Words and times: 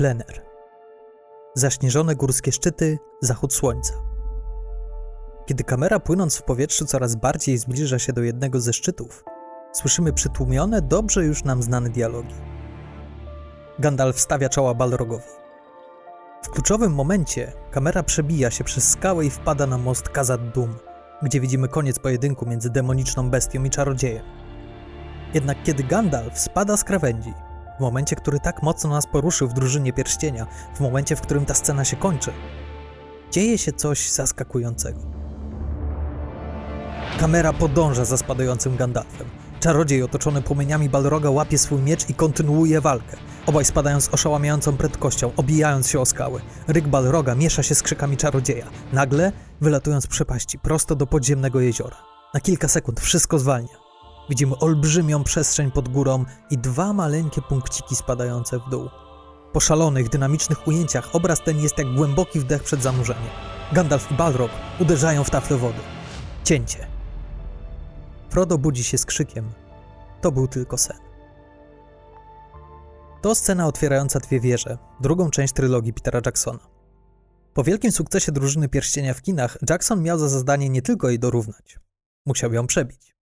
Plener. 0.00 0.42
Zaśnieżone 1.54 2.16
górskie 2.16 2.52
szczyty, 2.52 2.98
zachód 3.22 3.54
słońca. 3.54 3.92
Kiedy 5.46 5.64
kamera 5.64 6.00
płynąc 6.00 6.36
w 6.36 6.42
powietrzu 6.42 6.86
coraz 6.86 7.16
bardziej 7.16 7.58
zbliża 7.58 7.98
się 7.98 8.12
do 8.12 8.22
jednego 8.22 8.60
ze 8.60 8.72
szczytów, 8.72 9.24
słyszymy 9.72 10.12
przytłumione, 10.12 10.82
dobrze 10.82 11.24
już 11.24 11.44
nam 11.44 11.62
znane 11.62 11.90
dialogi. 11.90 12.34
Gandalf 13.78 14.20
stawia 14.20 14.48
czoła 14.48 14.74
Balrogowi. 14.74 15.24
W 16.42 16.48
kluczowym 16.48 16.94
momencie 16.94 17.52
kamera 17.70 18.02
przebija 18.02 18.50
się 18.50 18.64
przez 18.64 18.88
skałę 18.88 19.26
i 19.26 19.30
wpada 19.30 19.66
na 19.66 19.78
most 19.78 20.08
Khazad 20.08 20.50
Dum, 20.50 20.74
gdzie 21.22 21.40
widzimy 21.40 21.68
koniec 21.68 21.98
pojedynku 21.98 22.46
między 22.46 22.70
demoniczną 22.70 23.30
bestią 23.30 23.64
i 23.64 23.70
czarodziejem. 23.70 24.24
Jednak 25.34 25.62
kiedy 25.62 25.84
Gandalf 25.84 26.38
spada 26.38 26.76
z 26.76 26.84
krawędzi, 26.84 27.32
w 27.80 27.82
momencie, 27.82 28.16
który 28.16 28.40
tak 28.40 28.62
mocno 28.62 28.90
nas 28.90 29.06
poruszył 29.06 29.48
w 29.48 29.52
drużynie 29.52 29.92
pierścienia, 29.92 30.46
w 30.74 30.80
momencie, 30.80 31.16
w 31.16 31.20
którym 31.20 31.46
ta 31.46 31.54
scena 31.54 31.84
się 31.84 31.96
kończy, 31.96 32.32
dzieje 33.30 33.58
się 33.58 33.72
coś 33.72 34.10
zaskakującego. 34.10 35.00
Kamera 37.20 37.52
podąża 37.52 38.04
za 38.04 38.16
spadającym 38.16 38.76
Gandalfem. 38.76 39.26
Czarodziej 39.60 40.02
otoczony 40.02 40.42
płomieniami 40.42 40.88
Balroga 40.88 41.30
łapie 41.30 41.58
swój 41.58 41.82
miecz 41.82 42.10
i 42.10 42.14
kontynuuje 42.14 42.80
walkę. 42.80 43.16
Obaj 43.46 43.64
spadają 43.64 44.00
z 44.00 44.08
oszałamiającą 44.08 44.76
prędkością, 44.76 45.32
obijając 45.36 45.88
się 45.88 46.00
o 46.00 46.06
skały. 46.06 46.40
Ryk 46.68 46.88
Balroga 46.88 47.34
miesza 47.34 47.62
się 47.62 47.74
z 47.74 47.82
krzykami 47.82 48.16
czarodzieja. 48.16 48.66
Nagle, 48.92 49.32
wylatując 49.60 50.04
z 50.04 50.06
przepaści 50.06 50.58
prosto 50.58 50.94
do 50.94 51.06
podziemnego 51.06 51.60
jeziora. 51.60 51.96
Na 52.34 52.40
kilka 52.40 52.68
sekund 52.68 53.00
wszystko 53.00 53.38
zwalnia. 53.38 53.79
Widzimy 54.30 54.58
olbrzymią 54.58 55.24
przestrzeń 55.24 55.70
pod 55.70 55.88
górą 55.88 56.24
i 56.50 56.58
dwa 56.58 56.92
maleńkie 56.92 57.42
punkciki 57.42 57.96
spadające 57.96 58.58
w 58.58 58.70
dół. 58.70 58.88
Po 59.52 59.60
szalonych, 59.60 60.08
dynamicznych 60.08 60.68
ujęciach 60.68 61.14
obraz 61.14 61.40
ten 61.44 61.58
jest 61.58 61.78
jak 61.78 61.94
głęboki 61.94 62.40
wdech 62.40 62.62
przed 62.62 62.82
zanurzeniem. 62.82 63.30
Gandalf 63.72 64.10
i 64.10 64.14
Balrog 64.14 64.50
uderzają 64.80 65.24
w 65.24 65.30
taflę 65.30 65.56
wody. 65.56 65.78
Cięcie. 66.44 66.86
Frodo 68.30 68.58
budzi 68.58 68.84
się 68.84 68.98
z 68.98 69.06
krzykiem. 69.06 69.50
To 70.20 70.32
był 70.32 70.48
tylko 70.48 70.78
sen. 70.78 70.96
To 73.22 73.34
scena 73.34 73.66
otwierająca 73.66 74.20
dwie 74.20 74.40
wieże, 74.40 74.78
drugą 75.00 75.30
część 75.30 75.52
trylogii 75.54 75.92
Petera 75.92 76.20
Jacksona. 76.26 76.68
Po 77.54 77.64
wielkim 77.64 77.92
sukcesie 77.92 78.32
drużyny 78.32 78.68
Pierścienia 78.68 79.14
w 79.14 79.22
kinach, 79.22 79.58
Jackson 79.70 80.02
miał 80.02 80.18
za 80.18 80.28
zadanie 80.28 80.68
nie 80.68 80.82
tylko 80.82 81.08
jej 81.08 81.18
dorównać. 81.18 81.78
Musiał 82.26 82.52
ją 82.52 82.66
przebić. 82.66 83.19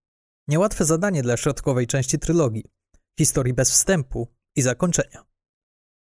Niełatwe 0.49 0.85
zadanie 0.85 1.23
dla 1.23 1.37
środkowej 1.37 1.87
części 1.87 2.19
trylogii, 2.19 2.65
historii 3.19 3.55
bez 3.55 3.71
wstępu 3.71 4.29
i 4.57 4.63
zakończenia. 4.63 5.25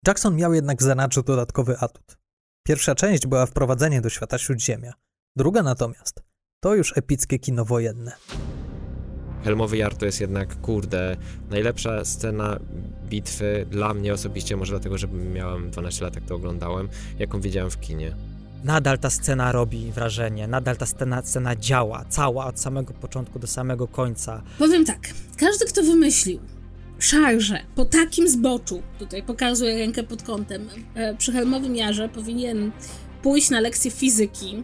Jackson 0.06 0.36
miał 0.36 0.54
jednak 0.54 0.78
w 0.78 0.82
zanadrzu 0.82 1.22
dodatkowy 1.22 1.78
atut. 1.78 2.18
Pierwsza 2.66 2.94
część 2.94 3.26
była 3.26 3.46
wprowadzenie 3.46 4.00
do 4.00 4.10
świata 4.10 4.38
Śródziemia, 4.38 4.92
druga 5.36 5.62
natomiast 5.62 6.22
to 6.60 6.74
już 6.74 6.96
epickie 6.96 7.38
kino 7.38 7.64
wojenne. 7.64 8.12
Helmowy 9.44 9.76
Jar 9.76 9.96
to 9.96 10.06
jest 10.06 10.20
jednak, 10.20 10.60
kurde, 10.60 11.16
najlepsza 11.50 12.04
scena 12.04 12.60
bitwy 13.08 13.66
dla 13.70 13.94
mnie 13.94 14.12
osobiście, 14.12 14.56
może 14.56 14.72
dlatego, 14.72 14.98
że 14.98 15.08
miałem 15.08 15.70
12 15.70 16.04
lat, 16.04 16.14
jak 16.14 16.24
to 16.24 16.34
oglądałem, 16.34 16.88
jaką 17.18 17.40
widziałem 17.40 17.70
w 17.70 17.80
kinie. 17.80 18.16
Nadal 18.64 18.98
ta 18.98 19.10
scena 19.10 19.52
robi 19.52 19.92
wrażenie, 19.92 20.46
nadal 20.48 20.76
ta 20.76 20.86
scena, 20.86 21.22
scena 21.22 21.56
działa, 21.56 22.04
cała, 22.08 22.46
od 22.46 22.60
samego 22.60 22.94
początku 22.94 23.38
do 23.38 23.46
samego 23.46 23.88
końca. 23.88 24.42
Powiem 24.58 24.84
tak, 24.84 24.98
każdy, 25.36 25.64
kto 25.64 25.82
wymyślił 25.82 26.40
szarże 26.98 27.60
po 27.74 27.84
takim 27.84 28.28
zboczu, 28.28 28.82
tutaj 28.98 29.22
pokazuję 29.22 29.78
rękę 29.78 30.02
pod 30.02 30.22
kątem, 30.22 30.68
e, 30.94 31.14
przy 31.14 31.32
Helmowym 31.32 31.76
Jarze 31.76 32.08
powinien 32.08 32.72
pójść 33.22 33.50
na 33.50 33.60
lekcję 33.60 33.90
fizyki, 33.90 34.62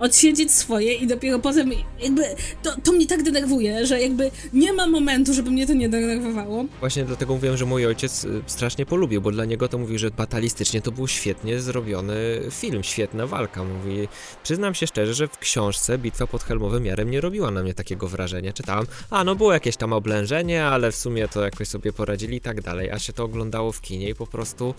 odsiedzieć 0.00 0.52
swoje 0.52 0.94
i 0.94 1.06
dopiero 1.06 1.38
potem 1.38 1.70
jakby 2.02 2.22
to, 2.62 2.76
to 2.84 2.92
mnie 2.92 3.06
tak 3.06 3.22
denerwuje, 3.22 3.86
że 3.86 4.00
jakby 4.00 4.30
nie 4.52 4.72
ma 4.72 4.86
momentu, 4.86 5.34
żeby 5.34 5.50
mnie 5.50 5.66
to 5.66 5.74
nie 5.74 5.88
denerwowało. 5.88 6.64
Właśnie 6.80 7.04
dlatego 7.04 7.34
mówiłem, 7.34 7.56
że 7.56 7.66
mój 7.66 7.86
ojciec 7.86 8.24
y, 8.24 8.42
strasznie 8.46 8.86
polubił, 8.86 9.20
bo 9.20 9.30
dla 9.30 9.44
niego 9.44 9.68
to 9.68 9.78
mówił, 9.78 9.98
że 9.98 10.10
batalistycznie 10.10 10.82
to 10.82 10.92
był 10.92 11.08
świetnie 11.08 11.60
zrobiony 11.60 12.14
film, 12.50 12.82
świetna 12.82 13.26
walka. 13.26 13.64
Mówi, 13.64 14.08
przyznam 14.42 14.74
się 14.74 14.86
szczerze, 14.86 15.14
że 15.14 15.28
w 15.28 15.38
książce 15.38 15.98
Bitwa 15.98 16.26
pod 16.26 16.42
Helmowym 16.42 16.86
Jarem 16.86 17.10
nie 17.10 17.20
robiła 17.20 17.50
na 17.50 17.62
mnie 17.62 17.74
takiego 17.74 18.08
wrażenia. 18.08 18.52
Czytałem, 18.52 18.86
a 19.10 19.24
no 19.24 19.34
było 19.34 19.52
jakieś 19.52 19.76
tam 19.76 19.92
oblężenie, 19.92 20.64
ale 20.64 20.92
w 20.92 20.96
sumie 20.96 21.28
to 21.28 21.42
jakoś 21.42 21.68
sobie 21.68 21.92
poradzili 21.92 22.36
i 22.36 22.40
tak 22.40 22.60
dalej, 22.60 22.90
a 22.90 22.98
się 22.98 23.12
to 23.12 23.24
oglądało 23.24 23.72
w 23.72 23.80
kinie 23.80 24.08
i 24.08 24.14
po 24.14 24.26
prostu 24.26 24.74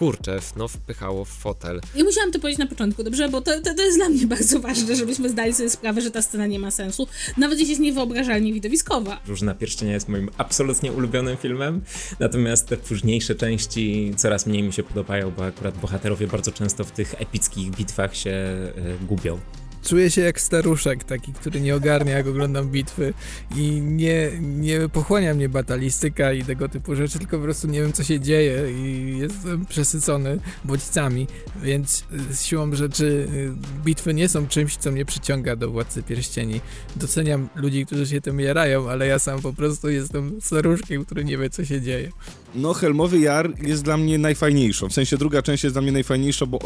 kurczę, 0.00 0.38
no 0.56 0.68
wpychało 0.68 1.24
w 1.24 1.28
fotel. 1.28 1.80
Ja 1.94 2.04
musiałam 2.04 2.32
to 2.32 2.38
powiedzieć 2.38 2.58
na 2.58 2.66
początku, 2.66 3.02
dobrze? 3.02 3.28
Bo 3.28 3.40
to, 3.40 3.60
to, 3.60 3.74
to 3.74 3.82
jest 3.82 3.98
dla 3.98 4.08
mnie 4.08 4.26
bardzo 4.36 4.60
ważne, 4.60 4.96
żebyśmy 4.96 5.28
zdali 5.28 5.52
sobie 5.52 5.70
sprawę, 5.70 6.00
że 6.00 6.10
ta 6.10 6.22
scena 6.22 6.46
nie 6.46 6.58
ma 6.58 6.70
sensu, 6.70 7.06
nawet 7.36 7.58
jeśli 7.58 7.70
jest 7.70 7.82
niewyobrażalnie 7.82 8.52
widowiskowa. 8.52 9.20
Różna 9.26 9.54
Pierścienia 9.54 9.92
jest 9.92 10.08
moim 10.08 10.30
absolutnie 10.38 10.92
ulubionym 10.92 11.36
filmem, 11.36 11.80
natomiast 12.20 12.66
te 12.66 12.76
późniejsze 12.76 13.34
części 13.34 14.14
coraz 14.16 14.46
mniej 14.46 14.62
mi 14.62 14.72
się 14.72 14.82
podobają, 14.82 15.30
bo 15.30 15.44
akurat 15.44 15.78
bohaterowie 15.78 16.26
bardzo 16.26 16.52
często 16.52 16.84
w 16.84 16.90
tych 16.90 17.14
epickich 17.20 17.70
bitwach 17.70 18.16
się 18.16 18.30
y, 18.30 19.06
gubią. 19.06 19.40
Czuję 19.82 20.10
się 20.10 20.20
jak 20.20 20.40
staruszek, 20.40 21.04
taki, 21.04 21.32
który 21.32 21.60
nie 21.60 21.76
ogarnia, 21.76 22.16
jak 22.16 22.26
oglądam 22.26 22.68
bitwy 22.68 23.14
i 23.56 23.80
nie, 23.80 24.30
nie 24.40 24.88
pochłania 24.88 25.34
mnie 25.34 25.48
batalistyka 25.48 26.32
i 26.32 26.44
tego 26.44 26.68
typu 26.68 26.94
rzeczy, 26.94 27.18
tylko 27.18 27.36
po 27.36 27.42
prostu 27.42 27.66
nie 27.66 27.80
wiem, 27.80 27.92
co 27.92 28.04
się 28.04 28.20
dzieje 28.20 28.70
i 28.70 29.18
jestem 29.18 29.66
przesycony 29.66 30.38
bodźcami, 30.64 31.26
więc 31.62 32.04
z 32.30 32.44
siłą 32.44 32.74
rzeczy 32.74 33.04
y, 33.04 33.52
bitwy 33.84 34.14
nie 34.14 34.28
są 34.28 34.46
czymś, 34.46 34.76
co 34.76 34.92
mnie 34.92 35.04
przyciąga 35.04 35.56
do 35.56 35.70
Władcy 35.70 36.02
Pierścieni. 36.02 36.60
Doceniam 36.96 37.48
ludzi, 37.54 37.86
którzy 37.86 38.06
się 38.06 38.20
tym 38.20 38.40
jarają, 38.40 38.90
ale 38.90 39.06
ja 39.06 39.18
sam 39.18 39.42
po 39.42 39.52
prostu 39.52 39.90
jestem 39.90 40.40
staruszkiem, 40.40 41.04
który 41.04 41.24
nie 41.24 41.38
wie, 41.38 41.50
co 41.50 41.64
się 41.64 41.80
dzieje. 41.80 42.10
No, 42.54 42.74
Helmowy 42.74 43.18
Jar 43.18 43.52
jest 43.62 43.82
dla 43.82 43.96
mnie 43.96 44.18
najfajniejszą. 44.18 44.88
W 44.88 44.92
sensie 44.92 45.16
druga 45.16 45.42
część 45.42 45.64
jest 45.64 45.74
dla 45.74 45.82
mnie 45.82 45.92
najfajniejsza, 45.92 46.46
bo, 46.46 46.58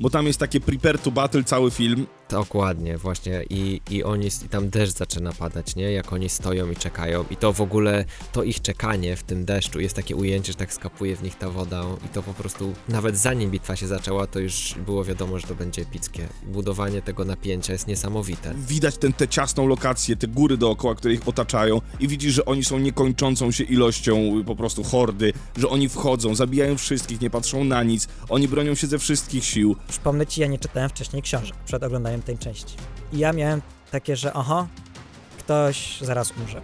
bo 0.00 0.10
tam 0.10 0.26
jest 0.26 0.38
takie 0.38 0.60
prepare 0.60 0.98
to 0.98 1.10
battle 1.10 1.44
cały 1.44 1.70
film. 1.70 2.06
Dokładnie, 2.30 2.98
właśnie. 2.98 3.44
I, 3.50 3.80
i 3.90 4.04
oni, 4.04 4.26
i 4.44 4.48
tam 4.48 4.70
deszcz 4.70 4.96
zaczyna 4.96 5.32
padać, 5.32 5.76
nie? 5.76 5.92
Jak 5.92 6.12
oni 6.12 6.28
stoją 6.28 6.70
i 6.70 6.76
czekają. 6.76 7.24
I 7.30 7.36
to 7.36 7.52
w 7.52 7.60
ogóle, 7.60 8.04
to 8.32 8.42
ich 8.42 8.60
czekanie 8.60 9.16
w 9.16 9.22
tym 9.22 9.44
deszczu, 9.44 9.80
jest 9.80 9.96
takie 9.96 10.16
ujęcie, 10.16 10.52
że 10.52 10.58
tak 10.58 10.74
skapuje 10.74 11.16
w 11.16 11.22
nich 11.22 11.38
ta 11.38 11.50
woda. 11.50 11.84
I 12.06 12.08
to 12.08 12.22
po 12.22 12.34
prostu, 12.34 12.72
nawet 12.88 13.18
zanim 13.18 13.50
bitwa 13.50 13.76
się 13.76 13.86
zaczęła, 13.86 14.26
to 14.26 14.38
już 14.38 14.74
było 14.86 15.04
wiadomo, 15.04 15.38
że 15.38 15.46
to 15.46 15.54
będzie 15.54 15.82
epickie. 15.82 16.28
Budowanie 16.46 17.02
tego 17.02 17.24
napięcia 17.24 17.72
jest 17.72 17.86
niesamowite. 17.86 18.54
Widać 18.68 18.98
tę 18.98 19.12
tę 19.12 19.28
ciasną 19.28 19.66
lokację, 19.66 20.16
te 20.16 20.28
góry 20.28 20.56
dookoła, 20.56 20.94
które 20.94 21.14
ich 21.14 21.28
otaczają 21.28 21.80
i 22.00 22.08
widzisz, 22.08 22.34
że 22.34 22.44
oni 22.44 22.64
są 22.64 22.78
niekończącą 22.78 23.50
się 23.50 23.64
ilością 23.64 24.44
po 24.46 24.56
prostu 24.56 24.84
hordy 24.84 25.31
że 25.56 25.68
oni 25.68 25.88
wchodzą, 25.88 26.34
zabijają 26.34 26.76
wszystkich, 26.76 27.20
nie 27.20 27.30
patrzą 27.30 27.64
na 27.64 27.82
nic, 27.82 28.08
oni 28.28 28.48
bronią 28.48 28.74
się 28.74 28.86
ze 28.86 28.98
wszystkich 28.98 29.44
sił. 29.44 29.76
Przypomnę 29.88 30.26
ci, 30.26 30.40
ja 30.40 30.46
nie 30.46 30.58
czytałem 30.58 30.88
wcześniej 30.88 31.22
książek 31.22 31.56
przed 31.64 31.82
oglądaniem 31.82 32.22
tej 32.22 32.38
części. 32.38 32.76
I 33.12 33.18
ja 33.18 33.32
miałem 33.32 33.62
takie, 33.90 34.16
że 34.16 34.32
oho, 34.32 34.66
ktoś 35.38 35.98
zaraz 36.00 36.32
umrze. 36.36 36.62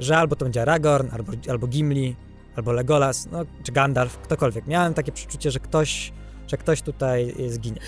Że 0.00 0.18
albo 0.18 0.36
to 0.36 0.44
będzie 0.44 0.62
Aragorn, 0.62 1.08
albo, 1.12 1.32
albo 1.50 1.66
Gimli, 1.66 2.16
albo 2.56 2.72
Legolas, 2.72 3.28
no, 3.32 3.38
czy 3.62 3.72
Gandalf, 3.72 4.18
ktokolwiek. 4.18 4.66
Miałem 4.66 4.94
takie 4.94 5.12
przeczucie, 5.12 5.50
że 5.50 5.60
ktoś, 5.60 6.12
że 6.46 6.56
ktoś 6.56 6.82
tutaj 6.82 7.34
zginie 7.48 7.80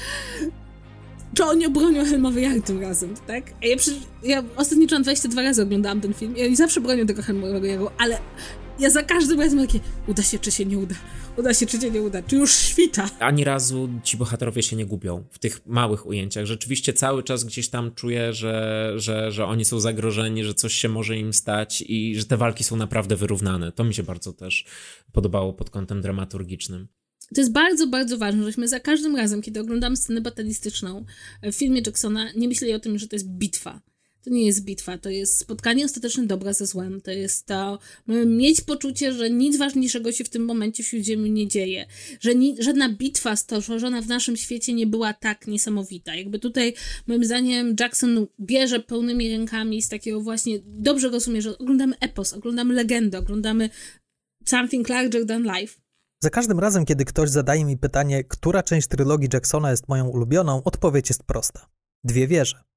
czy 1.35 1.45
oni 1.45 1.67
obronią 1.67 2.05
Helmowy 2.05 2.41
Jar 2.41 2.63
tym 2.63 2.81
razem, 2.81 3.15
tak? 3.27 3.45
Ja, 3.63 3.77
przy, 3.77 3.91
ja 4.23 4.43
ostatnio 4.57 4.87
22 4.87 5.43
razy 5.43 5.63
oglądałam 5.63 6.01
ten 6.01 6.15
film 6.15 6.37
i 6.37 6.45
oni 6.45 6.57
zawsze 6.57 6.81
bronią 6.81 7.07
tego 7.07 7.23
Helmowego 7.23 7.67
Jaru, 7.67 7.91
ale 7.99 8.19
ja 8.78 8.91
za 8.91 9.03
każdym 9.03 9.41
razem 9.41 9.66
takie, 9.66 9.81
uda 10.06 10.22
się 10.22 10.39
czy 10.39 10.50
się 10.50 10.65
nie 10.65 10.79
uda, 10.79 10.94
uda 11.37 11.55
się 11.55 11.67
czy 11.67 11.81
się 11.81 11.91
nie 11.91 12.03
uda, 12.03 12.23
czy 12.23 12.37
już 12.37 12.55
świta. 12.55 13.11
Ani 13.19 13.44
razu 13.44 13.88
ci 14.03 14.17
bohaterowie 14.17 14.62
się 14.62 14.76
nie 14.76 14.87
gubią 14.87 15.25
w 15.31 15.38
tych 15.38 15.67
małych 15.67 16.06
ujęciach. 16.06 16.47
Rzeczywiście 16.47 16.93
cały 16.93 17.23
czas 17.23 17.44
gdzieś 17.44 17.69
tam 17.69 17.94
czuję, 17.94 18.32
że, 18.32 18.93
że, 18.97 19.32
że 19.32 19.47
oni 19.47 19.64
są 19.64 19.81
zagrożeni, 19.81 20.44
że 20.44 20.55
coś 20.55 20.75
się 20.75 20.88
może 20.88 21.17
im 21.17 21.32
stać 21.32 21.85
i 21.87 22.17
że 22.17 22.25
te 22.25 22.37
walki 22.37 22.64
są 22.64 22.76
naprawdę 22.76 23.17
wyrównane. 23.17 23.73
To 23.73 23.85
mi 23.85 23.94
się 23.94 24.03
bardzo 24.03 24.32
też 24.32 24.64
podobało 25.12 25.53
pod 25.53 25.70
kątem 25.70 26.00
dramaturgicznym. 26.03 26.88
To 27.35 27.41
jest 27.41 27.53
bardzo, 27.53 27.87
bardzo 27.87 28.19
ważne, 28.19 28.41
żebyśmy 28.41 28.69
za 28.69 28.81
każdym 28.81 29.17
razem, 29.17 29.43
kiedy 29.43 29.61
oglądamy 29.61 29.97
scenę 29.97 30.20
batalistyczną 30.20 31.05
w 31.43 31.55
filmie 31.55 31.82
Jacksona, 31.87 32.32
nie 32.37 32.49
myśleli 32.49 32.75
o 32.75 32.81
tym, 32.81 32.99
że 32.99 33.08
to 33.08 33.17
jest 33.17 33.29
bitwa 33.29 33.81
to 34.29 34.35
nie 34.35 34.47
jest 34.47 34.65
bitwa, 34.65 34.99
to 34.99 35.11
jest 35.11 35.39
spotkanie 35.39 35.85
ostateczne 35.85 36.27
dobra 36.27 36.53
ze 36.53 36.67
złem. 36.67 37.01
To 37.01 37.11
jest 37.11 37.47
to, 37.47 37.79
mieć 38.27 38.61
poczucie, 38.61 39.13
że 39.13 39.31
nic 39.31 39.57
ważniejszego 39.57 40.13
się 40.13 40.25
w 40.25 40.29
tym 40.29 40.45
momencie 40.45 40.83
w 40.83 40.87
Śródziemiu 40.87 41.27
nie 41.27 41.49
dzieje. 41.49 41.87
Że 42.21 42.35
ni, 42.35 42.57
żadna 42.59 42.89
bitwa 42.89 43.37
stworzona 43.37 44.03
w 44.03 44.09
naszym 44.09 44.37
świecie 44.37 44.73
nie 44.73 44.87
była 44.87 45.13
tak 45.13 45.47
niesamowita. 45.47 46.15
Jakby 46.15 46.39
tutaj, 46.39 46.75
moim 47.07 47.25
zdaniem, 47.25 47.77
Jackson 47.81 48.27
bierze 48.41 48.81
pełnymi 48.81 49.31
rękami 49.31 49.83
z 49.83 49.89
takiego 49.89 50.21
właśnie, 50.21 50.59
dobrze 50.65 51.09
rozumie, 51.09 51.43
że 51.43 51.59
oglądamy 51.59 51.99
epos, 52.01 52.33
oglądamy 52.33 52.75
legendę, 52.75 53.19
oglądamy 53.19 53.71
something 54.45 54.89
larger 54.89 55.27
than 55.27 55.43
life. 55.43 55.81
Za 56.23 56.31
każdym 56.31 56.59
razem, 56.59 56.85
kiedy 56.85 57.05
ktoś 57.05 57.31
zadaje 57.31 57.65
mi 57.65 57.77
pytanie, 57.77 58.25
która 58.25 58.63
część 58.63 58.89
trylogii 58.89 59.29
Jacksona 59.33 59.71
jest 59.71 59.89
moją 59.89 60.09
ulubioną, 60.09 60.63
odpowiedź 60.65 61.09
jest 61.09 61.23
prosta. 61.23 61.67
Dwie 62.05 62.27
wieże. 62.27 62.68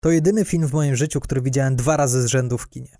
To 0.00 0.10
jedyny 0.10 0.44
film 0.44 0.66
w 0.66 0.72
moim 0.72 0.96
życiu, 0.96 1.20
który 1.20 1.42
widziałem 1.42 1.76
dwa 1.76 1.96
razy 1.96 2.22
z 2.22 2.26
rzędu 2.26 2.58
w 2.58 2.68
kinie. 2.68 2.98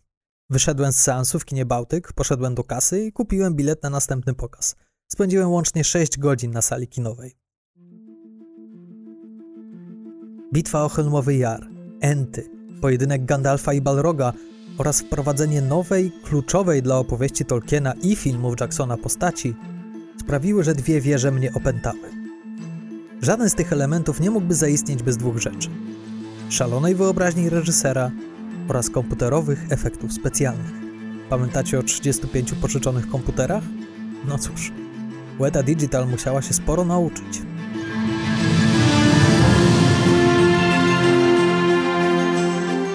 Wyszedłem 0.51 0.93
z 0.93 0.97
seansu 0.97 1.39
w 1.39 1.45
kinie 1.45 1.67
Bałtyk, 1.67 2.13
poszedłem 2.13 2.55
do 2.55 2.65
kasy 2.65 3.05
i 3.05 3.13
kupiłem 3.13 3.55
bilet 3.55 3.83
na 3.83 3.91
następny 3.91 4.35
pokaz. 4.35 4.77
Spędziłem 5.13 5.51
łącznie 5.51 5.85
6 5.85 6.19
godzin 6.19 6.51
na 6.51 6.63
sali 6.63 6.89
kinowej. 6.89 7.37
Bitwa 10.53 10.85
o 10.85 10.89
Helmowy 10.89 11.37
Jar, 11.37 11.69
Enty, 12.01 12.51
pojedynek 12.81 13.25
Gandalfa 13.25 13.73
i 13.73 13.81
Balroga 13.81 14.33
oraz 14.79 15.01
wprowadzenie 15.01 15.63
nowej, 15.63 16.13
kluczowej 16.25 16.83
dla 16.83 16.99
opowieści 16.99 17.45
Tolkiena 17.45 17.93
i 17.93 18.17
filmów 18.17 18.55
Jacksona 18.61 18.97
postaci 18.97 19.55
sprawiły, 20.21 20.65
że 20.65 20.75
dwie 20.75 21.01
wieże 21.01 21.31
mnie 21.31 21.53
opętały. 21.55 22.11
Żaden 23.23 23.51
z 23.51 23.55
tych 23.55 23.73
elementów 23.73 24.21
nie 24.21 24.31
mógłby 24.31 24.55
zaistnieć 24.55 25.03
bez 25.03 25.17
dwóch 25.17 25.39
rzeczy: 25.39 25.71
szalonej 26.49 26.95
wyobraźni 26.95 27.51
reżysera 27.51 28.11
oraz 28.69 28.91
komputerowych 28.91 29.67
efektów 29.71 30.13
specjalnych. 30.13 30.73
Pamiętacie 31.31 31.79
o 31.79 31.83
35 31.83 32.53
pożyczonych 32.53 33.09
komputerach? 33.09 33.65
No 34.29 34.39
cóż, 34.39 34.73
Weta 35.41 35.63
Digital 35.63 36.09
musiała 36.09 36.43
się 36.43 36.55
sporo 36.55 36.85
nauczyć. 36.85 37.43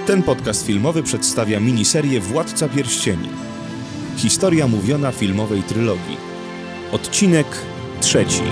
Ten 0.07 0.23
podcast 0.23 0.65
filmowy 0.65 1.03
przedstawia 1.03 1.59
miniserię 1.59 2.19
Władca 2.19 2.69
Pierścieni. 2.69 3.29
Historia 4.17 4.67
mówiona 4.67 5.11
filmowej 5.11 5.63
trylogii. 5.63 6.17
Odcinek 6.91 7.47
trzeci. 8.01 8.43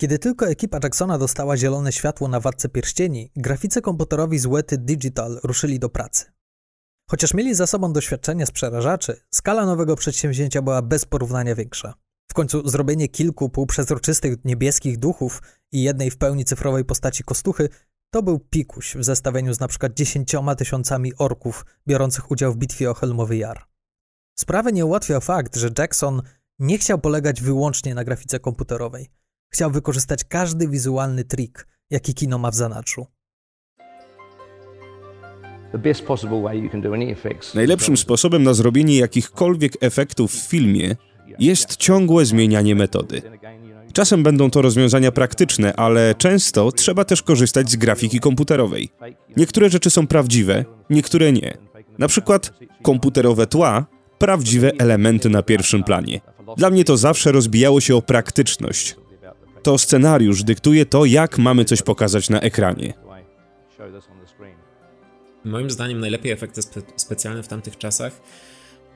Kiedy 0.00 0.18
tylko 0.18 0.48
ekipa 0.48 0.78
Jacksona 0.82 1.18
dostała 1.18 1.56
zielone 1.56 1.92
światło 1.92 2.28
na 2.28 2.40
Władcę 2.40 2.68
Pierścieni, 2.68 3.30
graficy 3.36 3.82
komputerowi 3.82 4.38
z 4.38 4.46
Wety 4.46 4.78
Digital 4.78 5.40
ruszyli 5.42 5.78
do 5.78 5.88
pracy. 5.88 6.24
Chociaż 7.10 7.34
mieli 7.34 7.54
za 7.54 7.66
sobą 7.66 7.92
doświadczenie 7.92 8.46
z 8.46 8.50
przerażaczy, 8.50 9.20
skala 9.34 9.66
nowego 9.66 9.96
przedsięwzięcia 9.96 10.62
była 10.62 10.82
bez 10.82 11.04
porównania 11.04 11.54
większa. 11.54 11.94
W 12.30 12.34
końcu 12.34 12.68
zrobienie 12.68 13.08
kilku 13.08 13.48
półprzezroczystych 13.48 14.44
niebieskich 14.44 14.98
duchów 14.98 15.42
i 15.72 15.82
jednej 15.82 16.10
w 16.10 16.18
pełni 16.18 16.44
cyfrowej 16.44 16.84
postaci 16.84 17.24
kostuchy 17.24 17.68
to 18.10 18.22
był 18.22 18.38
pikuś 18.38 18.96
w 18.96 19.04
zestawieniu 19.04 19.54
z 19.54 19.60
np. 19.60 19.88
dziesięcioma 19.94 20.54
tysiącami 20.54 21.12
orków 21.14 21.66
biorących 21.88 22.30
udział 22.30 22.52
w 22.52 22.56
bitwie 22.56 22.90
o 22.90 22.94
Helmowy 22.94 23.36
Jar. 23.36 23.64
Sprawy 24.38 24.72
nie 24.72 24.86
ułatwiał 24.86 25.20
fakt, 25.20 25.56
że 25.56 25.70
Jackson 25.78 26.22
nie 26.58 26.78
chciał 26.78 26.98
polegać 26.98 27.42
wyłącznie 27.42 27.94
na 27.94 28.04
grafice 28.04 28.40
komputerowej. 28.40 29.17
Chciał 29.50 29.70
wykorzystać 29.70 30.24
każdy 30.24 30.68
wizualny 30.68 31.24
trik, 31.24 31.66
jaki 31.90 32.14
kino 32.14 32.38
ma 32.38 32.50
w 32.50 32.54
zanadrzu. 32.54 33.06
Najlepszym 37.54 37.96
sposobem 37.96 38.42
na 38.42 38.54
zrobienie 38.54 38.98
jakichkolwiek 38.98 39.72
efektów 39.80 40.32
w 40.32 40.48
filmie 40.48 40.96
jest 41.38 41.76
ciągłe 41.76 42.24
zmienianie 42.26 42.74
metody. 42.74 43.22
Czasem 43.92 44.22
będą 44.22 44.50
to 44.50 44.62
rozwiązania 44.62 45.12
praktyczne, 45.12 45.76
ale 45.76 46.14
często 46.14 46.72
trzeba 46.72 47.04
też 47.04 47.22
korzystać 47.22 47.70
z 47.70 47.76
grafiki 47.76 48.20
komputerowej. 48.20 48.88
Niektóre 49.36 49.70
rzeczy 49.70 49.90
są 49.90 50.06
prawdziwe, 50.06 50.64
niektóre 50.90 51.32
nie. 51.32 51.58
Na 51.98 52.08
przykład 52.08 52.52
komputerowe 52.82 53.46
tła, 53.46 53.86
prawdziwe 54.18 54.72
elementy 54.78 55.28
na 55.28 55.42
pierwszym 55.42 55.84
planie. 55.84 56.20
Dla 56.56 56.70
mnie 56.70 56.84
to 56.84 56.96
zawsze 56.96 57.32
rozbijało 57.32 57.80
się 57.80 57.96
o 57.96 58.02
praktyczność. 58.02 58.96
To 59.62 59.78
scenariusz 59.78 60.42
dyktuje 60.42 60.86
to, 60.86 61.04
jak 61.04 61.38
mamy 61.38 61.64
coś 61.64 61.82
pokazać 61.82 62.30
na 62.30 62.40
ekranie. 62.40 62.94
Moim 65.44 65.70
zdaniem 65.70 66.00
najlepiej 66.00 66.32
efekty 66.32 66.62
spe 66.62 66.80
specjalne 66.96 67.42
w 67.42 67.48
tamtych 67.48 67.78
czasach 67.78 68.20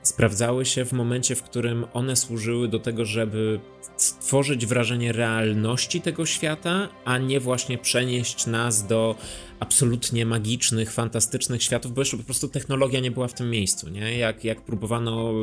sprawdzały 0.03 0.65
się 0.65 0.85
w 0.85 0.93
momencie, 0.93 1.35
w 1.35 1.43
którym 1.43 1.85
one 1.93 2.15
służyły 2.15 2.67
do 2.67 2.79
tego, 2.79 3.05
żeby 3.05 3.59
stworzyć 3.97 4.65
wrażenie 4.65 5.11
realności 5.11 6.01
tego 6.01 6.25
świata, 6.25 6.89
a 7.05 7.17
nie 7.17 7.39
właśnie 7.39 7.77
przenieść 7.77 8.45
nas 8.47 8.87
do 8.87 9.15
absolutnie 9.59 10.25
magicznych, 10.25 10.91
fantastycznych 10.91 11.63
światów, 11.63 11.93
bo 11.93 12.01
jeszcze 12.01 12.17
po 12.17 12.23
prostu 12.23 12.47
technologia 12.47 12.99
nie 12.99 13.11
była 13.11 13.27
w 13.27 13.33
tym 13.33 13.49
miejscu, 13.49 13.89
nie? 13.89 14.17
Jak, 14.17 14.43
jak 14.43 14.61
próbowano 14.61 15.33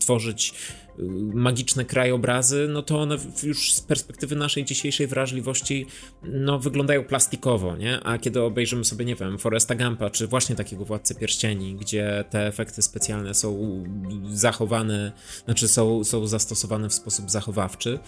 tworzyć 0.00 0.54
y, 0.98 1.02
magiczne 1.34 1.84
krajobrazy, 1.84 2.66
no 2.70 2.82
to 2.82 3.00
one 3.00 3.16
już 3.42 3.72
z 3.72 3.80
perspektywy 3.80 4.36
naszej 4.36 4.64
dzisiejszej 4.64 5.06
wrażliwości 5.06 5.86
no, 6.22 6.58
wyglądają 6.58 7.04
plastikowo, 7.04 7.76
nie? 7.76 8.00
A 8.00 8.18
kiedy 8.18 8.42
obejrzymy 8.42 8.84
sobie, 8.84 9.04
nie 9.04 9.14
wiem, 9.14 9.38
Foresta 9.38 9.74
Gampa, 9.74 10.10
czy 10.10 10.26
właśnie 10.26 10.56
takiego 10.56 10.84
Władcę 10.84 11.14
Pierścieni, 11.14 11.74
gdzie 11.74 12.24
te 12.30 12.46
efekty 12.46 12.82
specjalne 12.82 13.34
są 13.34 13.84
zachowane, 14.32 15.12
znaczy 15.44 15.68
są, 15.68 16.04
są 16.04 16.26
zastosowane 16.26 16.88
w 16.88 16.94
sposób 16.94 17.30
zachowawczy, 17.30 17.98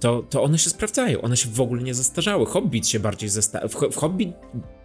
to, 0.00 0.22
to 0.30 0.42
one 0.42 0.58
się 0.58 0.70
sprawdzają, 0.70 1.20
one 1.20 1.36
się 1.36 1.48
w 1.48 1.60
ogóle 1.60 1.82
nie 1.82 1.94
zestarzały. 1.94 2.46
Hobbit 2.46 2.88
się 2.88 3.00
bardziej 3.00 3.28
zestarzał. 3.28 3.90
Hobbit 3.94 4.32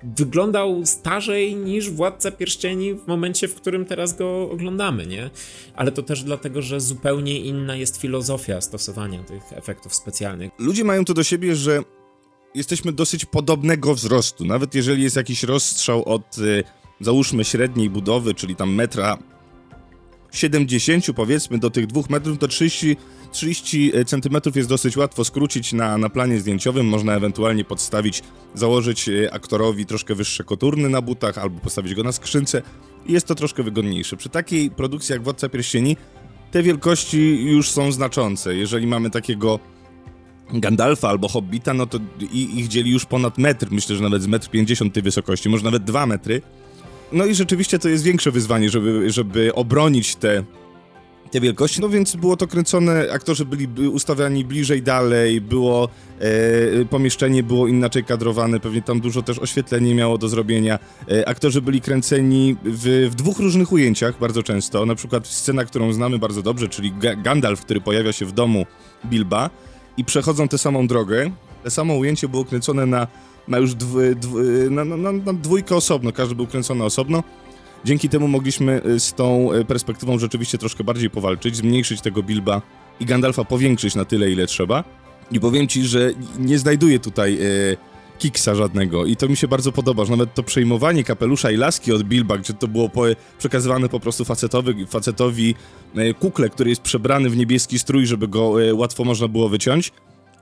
wyglądał 0.04 0.86
starzej 0.86 1.56
niż 1.56 1.90
Władca 1.90 2.32
Pierścieni 2.32 2.94
w 2.94 3.08
momencie, 3.08 3.48
w 3.48 3.56
którym 3.56 3.86
teraz 3.86 4.18
go 4.18 4.52
oglądamy, 4.52 5.06
nie? 5.06 5.30
Ale 5.76 5.92
to 5.92 6.04
też 6.04 6.24
dlatego, 6.24 6.62
że 6.62 6.80
zupełnie 6.80 7.40
inna 7.40 7.76
jest 7.76 7.98
filozofia 7.98 8.62
stosowania 8.62 9.24
tych 9.24 9.44
efektów 9.54 9.96
specjalnych. 9.96 10.52
Ludzie 10.60 10.84
mają 10.84 11.06
to 11.06 11.14
do 11.14 11.24
siebie, 11.24 11.56
że 11.56 11.84
jesteśmy 12.56 12.92
dosyć 12.92 13.26
podobnego 13.26 13.96
wzrostu. 13.96 14.46
Nawet 14.46 14.76
jeżeli 14.76 15.04
jest 15.04 15.16
jakiś 15.16 15.44
rozstrzał 15.44 16.04
od, 16.04 16.38
y, 16.38 16.64
załóżmy, 17.00 17.46
średniej 17.46 17.90
budowy, 17.90 18.34
czyli 18.34 18.56
tam 18.56 18.74
metra 18.74 19.18
70 20.32 21.06
powiedzmy 21.16 21.58
do 21.58 21.70
tych 21.70 21.88
2 21.88 22.02
metrów, 22.10 22.38
to 22.38 22.48
30, 22.48 22.98
30 23.32 23.92
centymetrów 24.06 24.56
jest 24.56 24.70
dosyć 24.70 24.98
łatwo 24.98 25.26
skrócić 25.26 25.74
na, 25.74 25.98
na 25.98 26.10
planie 26.10 26.40
zdjęciowym. 26.40 26.88
Można 26.88 27.16
ewentualnie 27.16 27.66
podstawić, 27.66 28.24
założyć 28.56 29.10
e, 29.10 29.34
aktorowi 29.34 29.86
troszkę 29.86 30.16
wyższe 30.16 30.44
koturny 30.44 30.90
na 30.90 31.02
butach 31.02 31.38
albo 31.38 31.60
postawić 31.60 31.96
go 31.96 32.04
na 32.04 32.12
skrzynce 32.12 32.62
jest 33.08 33.28
to 33.28 33.36
troszkę 33.36 33.64
wygodniejsze. 33.64 34.18
Przy 34.18 34.30
takiej 34.30 34.72
produkcji 34.72 35.14
jak 35.14 35.24
Władca 35.24 35.50
Pierścieni 35.50 35.98
te 36.52 36.64
wielkości 36.64 37.46
już 37.46 37.72
są 37.72 37.92
znaczące. 37.92 38.56
Jeżeli 38.56 38.88
mamy 38.88 39.10
takiego 39.10 39.60
Gandalfa 40.54 41.10
albo 41.10 41.28
Hobbita, 41.28 41.74
no 41.74 41.86
to 41.86 42.00
ich 42.32 42.68
dzieli 42.68 42.92
już 42.92 43.06
ponad 43.06 43.38
metr, 43.38 43.68
myślę, 43.72 43.96
że 43.96 44.04
nawet 44.04 44.22
z 44.22 44.28
metr 44.28 44.50
50 44.50 44.94
tej 44.94 45.04
wysokości, 45.04 45.50
może 45.50 45.64
nawet 45.64 45.84
2 45.84 46.06
metry. 46.06 46.42
No 47.12 47.26
i 47.26 47.36
rzeczywiście 47.36 47.80
to 47.80 47.90
jest 47.90 48.04
większe 48.04 48.32
wyzwanie, 48.32 48.70
żeby, 48.70 49.12
żeby 49.12 49.56
obronić 49.56 50.16
te, 50.16 50.44
te 51.32 51.40
wielkości. 51.42 51.82
No 51.82 51.90
więc 51.90 52.16
było 52.16 52.38
to 52.38 52.48
kręcone, 52.48 53.08
aktorzy 53.12 53.46
byli 53.46 53.90
ustawiani 53.90 54.46
bliżej, 54.46 54.82
dalej, 54.82 55.42
było 55.42 55.90
e, 56.20 56.86
pomieszczenie 56.86 57.44
było 57.44 57.68
inaczej 57.68 58.04
kadrowane, 58.04 58.60
pewnie 58.60 58.82
tam 58.82 59.00
dużo 59.00 59.22
też 59.22 59.40
oświetlenie 59.40 59.96
miało 59.96 60.18
do 60.18 60.30
zrobienia. 60.30 60.80
E, 61.12 61.30
aktorzy 61.30 61.62
byli 61.62 61.82
kręceni 61.82 62.56
w, 62.64 63.10
w, 63.12 63.16
dwóch 63.16 63.40
różnych 63.40 63.72
ujęciach 63.72 64.20
bardzo 64.20 64.44
często. 64.44 64.86
Na 64.86 64.96
przykład 64.96 65.28
scena, 65.28 65.66
którą 65.66 65.94
znamy 65.94 66.20
bardzo 66.20 66.42
dobrze, 66.42 66.68
czyli 66.68 66.92
G 66.92 67.18
Gandalf, 67.18 67.62
który 67.62 67.82
pojawia 67.82 68.12
się 68.12 68.26
w 68.26 68.32
domu 68.32 68.66
Bilba 69.06 69.50
i 69.98 70.06
przechodzą 70.06 70.48
tę 70.48 70.58
samą 70.58 70.88
drogę. 70.88 71.32
To 71.64 71.70
samo 71.70 71.94
ujęcie 71.94 72.28
było 72.28 72.46
kręcone 72.46 72.86
na 72.86 73.08
na 73.50 73.58
już 73.58 73.76
dw, 73.76 74.16
dw, 74.16 74.40
na, 74.72 74.86
na, 74.86 75.12
na 75.12 75.34
dwójkę 75.34 75.76
osobno, 75.76 76.12
każdy 76.12 76.36
był 76.36 76.48
kręcony 76.48 76.84
osobno. 76.84 77.24
Dzięki 77.86 78.10
temu 78.10 78.28
mogliśmy 78.28 78.82
y, 78.86 79.00
z 79.00 79.14
tą 79.14 79.54
y, 79.54 79.66
perspektywą 79.66 80.20
rzeczywiście 80.20 80.58
troszkę 80.58 80.84
bardziej 80.84 81.10
powalczyć, 81.10 81.56
zmniejszyć 81.56 82.02
tego 82.02 82.24
Bilba 82.24 82.62
i 83.00 83.06
Gandalfa 83.06 83.44
powiększyć 83.44 83.96
na 83.96 84.06
tyle, 84.06 84.32
ile 84.32 84.48
trzeba. 84.48 84.84
I 85.32 85.40
powiem 85.40 85.68
ci, 85.68 85.84
że 85.84 86.12
nie 86.40 86.60
znajduję 86.60 87.00
tutaj 87.00 87.38
e, 87.42 87.78
kiksa 88.20 88.56
żadnego 88.56 89.06
i 89.06 89.16
to 89.16 89.28
mi 89.28 89.38
się 89.38 89.48
bardzo 89.48 89.72
podoba, 89.72 90.06
że 90.06 90.12
nawet 90.12 90.34
to 90.34 90.44
przejmowanie 90.44 91.04
kapelusza 91.04 91.52
i 91.52 91.58
laski 91.58 91.94
od 91.94 92.04
Bilba, 92.04 92.38
gdzie 92.38 92.54
to 92.54 92.68
było 92.68 92.90
po, 92.90 93.04
przekazywane 93.40 93.90
po 93.90 94.00
prostu 94.00 94.26
facetowi, 94.26 94.86
facetowi 94.86 95.56
e, 95.96 96.14
kukle, 96.14 96.50
który 96.50 96.70
jest 96.70 96.82
przebrany 96.82 97.30
w 97.30 97.38
niebieski 97.38 97.80
strój, 97.80 98.06
żeby 98.06 98.28
go 98.28 98.64
e, 98.64 98.74
łatwo 98.74 99.04
można 99.04 99.28
było 99.28 99.50
wyciąć, 99.50 99.92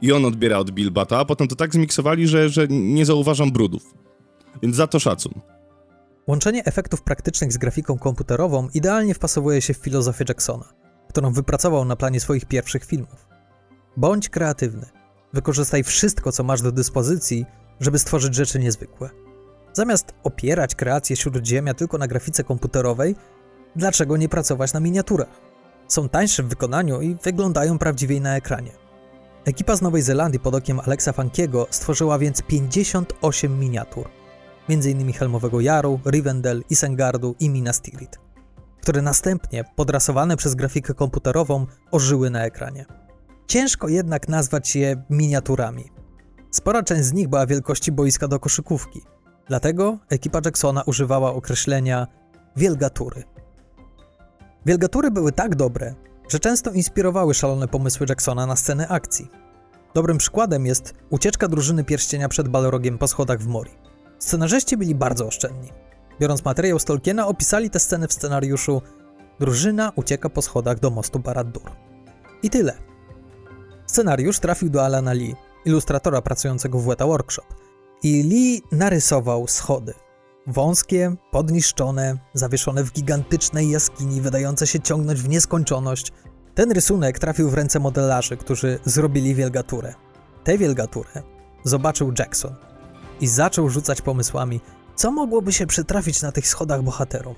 i 0.01 0.11
on 0.11 0.25
odbiera 0.25 0.57
od 0.57 0.71
Bilbata, 0.71 1.19
a 1.19 1.25
potem 1.25 1.47
to 1.47 1.55
tak 1.55 1.73
zmiksowali, 1.73 2.27
że, 2.27 2.49
że 2.49 2.67
nie 2.69 3.05
zauważam 3.05 3.51
brudów. 3.51 3.93
Więc 4.61 4.75
za 4.75 4.87
to 4.87 4.99
szacun. 4.99 5.33
Łączenie 6.27 6.65
efektów 6.65 7.01
praktycznych 7.01 7.53
z 7.53 7.57
grafiką 7.57 7.97
komputerową 7.97 8.67
idealnie 8.73 9.13
wpasowuje 9.13 9.61
się 9.61 9.73
w 9.73 9.77
filozofię 9.77 10.25
Jacksona, 10.29 10.65
którą 11.09 11.33
wypracował 11.33 11.85
na 11.85 11.95
planie 11.95 12.19
swoich 12.19 12.45
pierwszych 12.45 12.85
filmów. 12.85 13.27
Bądź 13.97 14.29
kreatywny. 14.29 14.85
Wykorzystaj 15.33 15.83
wszystko, 15.83 16.31
co 16.31 16.43
masz 16.43 16.61
do 16.61 16.71
dyspozycji, 16.71 17.45
żeby 17.79 17.99
stworzyć 17.99 18.35
rzeczy 18.35 18.59
niezwykłe. 18.59 19.09
Zamiast 19.73 20.13
opierać 20.23 20.75
kreację 20.75 21.15
Śródziemia 21.15 21.73
tylko 21.73 21.97
na 21.97 22.07
grafice 22.07 22.43
komputerowej, 22.43 23.15
dlaczego 23.75 24.17
nie 24.17 24.29
pracować 24.29 24.73
na 24.73 24.79
miniaturach? 24.79 25.41
Są 25.87 26.09
tańsze 26.09 26.43
w 26.43 26.47
wykonaniu 26.47 27.01
i 27.01 27.15
wyglądają 27.23 27.79
prawdziwiej 27.79 28.21
na 28.21 28.35
ekranie. 28.35 28.86
Ekipa 29.47 29.75
z 29.75 29.81
Nowej 29.81 30.01
Zelandii 30.01 30.39
pod 30.39 30.55
okiem 30.55 30.79
Alexa 30.79 31.13
Funkiego 31.13 31.67
stworzyła 31.69 32.19
więc 32.19 32.41
58 32.41 33.59
miniatur, 33.59 34.09
m.in. 34.69 35.13
Helmowego 35.13 35.61
Jaru, 35.61 35.99
Rivendell, 36.05 36.63
Isengardu 36.69 37.35
i 37.39 37.49
Minas 37.49 37.81
Tirith, 37.81 38.19
które 38.81 39.01
następnie, 39.01 39.65
podrasowane 39.75 40.37
przez 40.37 40.55
grafikę 40.55 40.93
komputerową, 40.93 41.65
ożyły 41.91 42.29
na 42.29 42.45
ekranie. 42.45 42.85
Ciężko 43.47 43.87
jednak 43.87 44.27
nazwać 44.27 44.75
je 44.75 45.03
miniaturami. 45.09 45.91
Spora 46.51 46.83
część 46.83 47.03
z 47.03 47.13
nich 47.13 47.27
była 47.27 47.45
wielkości 47.45 47.91
boiska 47.91 48.27
do 48.27 48.39
koszykówki, 48.39 49.01
dlatego 49.47 49.97
ekipa 50.09 50.41
Jacksona 50.45 50.83
używała 50.83 51.33
określenia 51.33 52.07
wielgatury. 52.55 53.23
Wielgatury 54.65 55.11
były 55.11 55.31
tak 55.31 55.55
dobre, 55.55 55.95
że 56.27 56.39
często 56.39 56.71
inspirowały 56.71 57.33
szalone 57.33 57.67
pomysły 57.67 58.05
Jacksona 58.09 58.45
na 58.45 58.55
sceny 58.55 58.89
akcji. 58.89 59.29
Dobrym 59.93 60.17
przykładem 60.17 60.65
jest 60.65 60.93
ucieczka 61.09 61.47
drużyny 61.47 61.83
pierścienia 61.83 62.29
przed 62.29 62.47
Balrogiem 62.47 62.97
po 62.97 63.07
schodach 63.07 63.39
w 63.39 63.47
Mori. 63.47 63.71
Scenarzyści 64.19 64.77
byli 64.77 64.95
bardzo 64.95 65.27
oszczędni. 65.27 65.69
Biorąc 66.19 66.45
materiał 66.45 66.79
Tolkiena, 66.79 67.27
opisali 67.27 67.69
tę 67.69 67.79
scenę 67.79 68.07
w 68.07 68.13
scenariuszu 68.13 68.81
Drużyna 69.39 69.91
ucieka 69.95 70.29
po 70.29 70.41
schodach 70.41 70.79
do 70.79 70.89
mostu 70.89 71.19
Barad-dûr. 71.19 71.71
I 72.43 72.49
tyle. 72.49 72.73
Scenariusz 73.85 74.39
trafił 74.39 74.69
do 74.69 74.85
Alana 74.85 75.13
Lee, 75.13 75.35
ilustratora 75.65 76.21
pracującego 76.21 76.79
w 76.79 76.85
Weta 76.85 77.05
Workshop. 77.05 77.45
I 78.03 78.23
Lee 78.23 78.61
narysował 78.71 79.47
schody. 79.47 79.93
Wąskie, 80.49 81.15
podniszczone, 81.31 82.17
zawieszone 82.33 82.83
w 82.83 82.93
gigantycznej 82.93 83.69
jaskini, 83.69 84.21
wydające 84.21 84.67
się 84.67 84.79
ciągnąć 84.79 85.21
w 85.21 85.29
nieskończoność. 85.29 86.11
Ten 86.55 86.71
rysunek 86.71 87.19
trafił 87.19 87.49
w 87.49 87.53
ręce 87.53 87.79
modelarzy, 87.79 88.37
którzy 88.37 88.79
zrobili 88.85 89.35
wielgaturę. 89.35 89.93
Tę 90.43 90.57
wielgaturę 90.57 91.23
zobaczył 91.63 92.13
Jackson 92.19 92.55
i 93.21 93.27
zaczął 93.27 93.69
rzucać 93.69 94.01
pomysłami, 94.01 94.59
co 94.95 95.11
mogłoby 95.11 95.53
się 95.53 95.67
przytrafić 95.67 96.21
na 96.21 96.31
tych 96.31 96.47
schodach 96.47 96.83
bohaterom. 96.83 97.35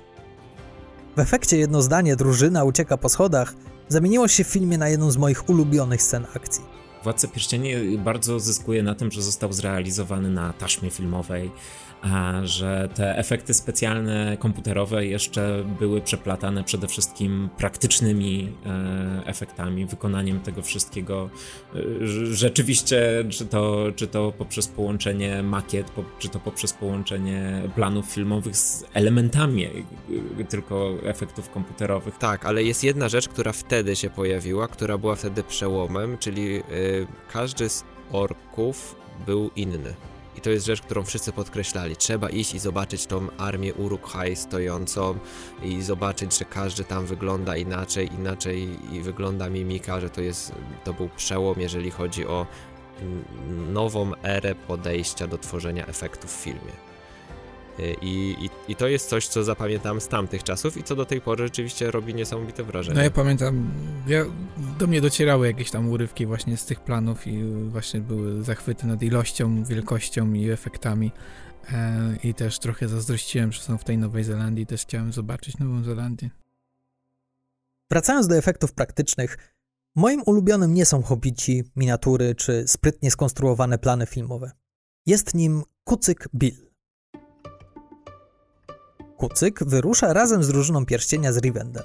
W 1.16 1.20
efekcie 1.20 1.58
jedno 1.58 1.82
zdanie 1.82 2.16
drużyna 2.16 2.64
ucieka 2.64 2.98
po 2.98 3.10
schodach 3.10 3.54
zamieniło 3.88 4.28
się 4.28 4.44
w 4.44 4.48
filmie 4.48 4.78
na 4.78 4.90
jedną 4.90 5.12
z 5.12 5.18
moich 5.18 5.50
ulubionych 5.50 6.02
scen 6.02 6.26
akcji. 6.36 6.64
Władca 7.04 7.28
Pierścieni 7.28 7.98
bardzo 7.98 8.40
zyskuje 8.40 8.84
na 8.84 8.96
tym, 8.96 9.12
że 9.12 9.22
został 9.22 9.54
zrealizowany 9.54 10.30
na 10.30 10.54
taśmie 10.54 10.90
filmowej, 10.90 11.52
że 12.44 12.90
te 12.96 13.18
efekty 13.18 13.54
specjalne 13.54 14.38
komputerowe 14.40 15.06
jeszcze 15.06 15.64
były 15.80 16.02
przeplatane 16.02 16.64
przede 16.64 16.88
wszystkim 16.88 17.50
praktycznymi 17.58 18.54
e, 18.66 19.26
efektami, 19.26 19.86
wykonaniem 19.86 20.40
tego 20.40 20.62
wszystkiego 20.62 21.30
e, 21.76 21.80
rzeczywiście, 22.24 23.26
czy 23.30 23.46
to, 23.46 23.86
czy 23.96 24.08
to 24.08 24.34
poprzez 24.38 24.68
połączenie 24.68 25.44
makiet, 25.44 25.92
czy 26.20 26.30
to 26.30 26.40
poprzez 26.40 26.74
połączenie 26.74 27.62
planów 27.76 28.06
filmowych 28.06 28.58
z 28.58 28.86
elementami 28.94 29.66
e, 29.66 30.44
tylko 30.50 30.94
efektów 31.04 31.50
komputerowych. 31.50 32.18
Tak, 32.18 32.46
ale 32.46 32.64
jest 32.64 32.84
jedna 32.84 33.10
rzecz, 33.10 33.30
która 33.30 33.52
wtedy 33.52 33.96
się 33.96 34.10
pojawiła, 34.10 34.68
która 34.68 34.98
była 34.98 35.16
wtedy 35.16 35.44
przełomem, 35.44 36.18
czyli 36.18 36.62
każdy 37.34 37.70
z 37.70 37.84
orków 38.12 38.96
był 39.26 39.52
inny. 39.56 39.94
I 40.38 40.42
to 40.42 40.50
jest 40.50 40.66
rzecz, 40.66 40.82
którą 40.82 41.04
wszyscy 41.04 41.32
podkreślali. 41.32 41.96
Trzeba 41.96 42.30
iść 42.30 42.54
i 42.54 42.60
zobaczyć 42.60 43.06
tą 43.06 43.28
armię 43.38 43.74
Uruk-hai 43.74 44.36
stojącą 44.36 45.20
i 45.64 45.82
zobaczyć, 45.82 46.40
że 46.40 46.46
każdy 46.46 46.84
tam 46.84 47.06
wygląda 47.06 47.58
inaczej, 47.58 48.14
inaczej 48.14 48.70
i 48.92 49.02
wygląda 49.02 49.50
mimika, 49.50 50.00
że 50.00 50.10
to 50.10 50.22
jest, 50.22 50.52
to 50.84 50.94
był 50.94 51.10
przełom, 51.10 51.60
jeżeli 51.60 51.92
chodzi 51.92 52.28
o 52.28 52.48
nową 53.74 54.12
erę 54.24 54.56
podejścia 54.56 55.28
do 55.28 55.38
tworzenia 55.38 55.86
efektów 55.86 56.38
w 56.38 56.44
filmie. 56.44 56.89
Y, 57.80 57.96
I, 58.02 58.36
i, 58.46 58.72
I 58.72 58.76
to 58.76 58.88
jest 58.88 59.10
coś, 59.10 59.28
co 59.28 59.44
zapamiętam 59.44 60.02
z 60.02 60.08
tamtych 60.08 60.44
czasów 60.44 60.78
i 60.78 60.84
co 60.84 60.96
do 60.96 61.06
tej 61.06 61.22
pory 61.22 61.44
rzeczywiście 61.44 61.92
robi 61.92 62.14
niesamowite 62.14 62.64
wrażenie. 62.64 62.98
No 62.98 63.04
ja 63.04 63.12
pamiętam, 63.12 63.72
ja, 64.08 64.26
do 64.80 64.88
mnie 64.88 65.02
docierały 65.02 65.48
jakieś 65.48 65.72
tam 65.72 65.90
urywki 65.90 66.26
właśnie 66.26 66.58
z 66.58 66.66
tych 66.66 66.80
planów 66.80 67.28
i 67.28 67.44
właśnie 67.70 68.02
były 68.02 68.44
zachwyty 68.44 68.88
nad 68.88 69.04
ilością, 69.04 69.64
wielkością 69.64 70.34
i 70.34 70.50
efektami. 70.50 71.12
E, 71.72 72.18
I 72.24 72.34
też 72.34 72.60
trochę 72.60 72.88
zazdrościłem, 72.88 73.52
że 73.52 73.62
są 73.62 73.78
w 73.78 73.84
tej 73.84 73.98
Nowej 73.98 74.24
Zelandii, 74.24 74.66
też 74.66 74.82
chciałem 74.82 75.14
zobaczyć 75.14 75.58
Nową 75.58 75.84
Zelandię. 75.84 76.30
Wracając 77.92 78.28
do 78.28 78.36
efektów 78.36 78.74
praktycznych, 78.74 79.38
moim 79.96 80.22
ulubionym 80.26 80.74
nie 80.74 80.86
są 80.86 81.02
hobici, 81.02 81.64
miniatury 81.76 82.36
czy 82.36 82.64
sprytnie 82.68 83.12
skonstruowane 83.12 83.78
plany 83.78 84.06
filmowe. 84.06 84.52
Jest 85.06 85.34
nim 85.34 85.64
kucyk 85.84 86.28
Bill. 86.36 86.69
Kucyk 89.20 89.64
wyrusza 89.64 90.14
razem 90.14 90.44
z 90.44 90.48
drużyną 90.48 90.86
pierścienia 90.86 91.34
z 91.34 91.38
Rivendell. 91.38 91.84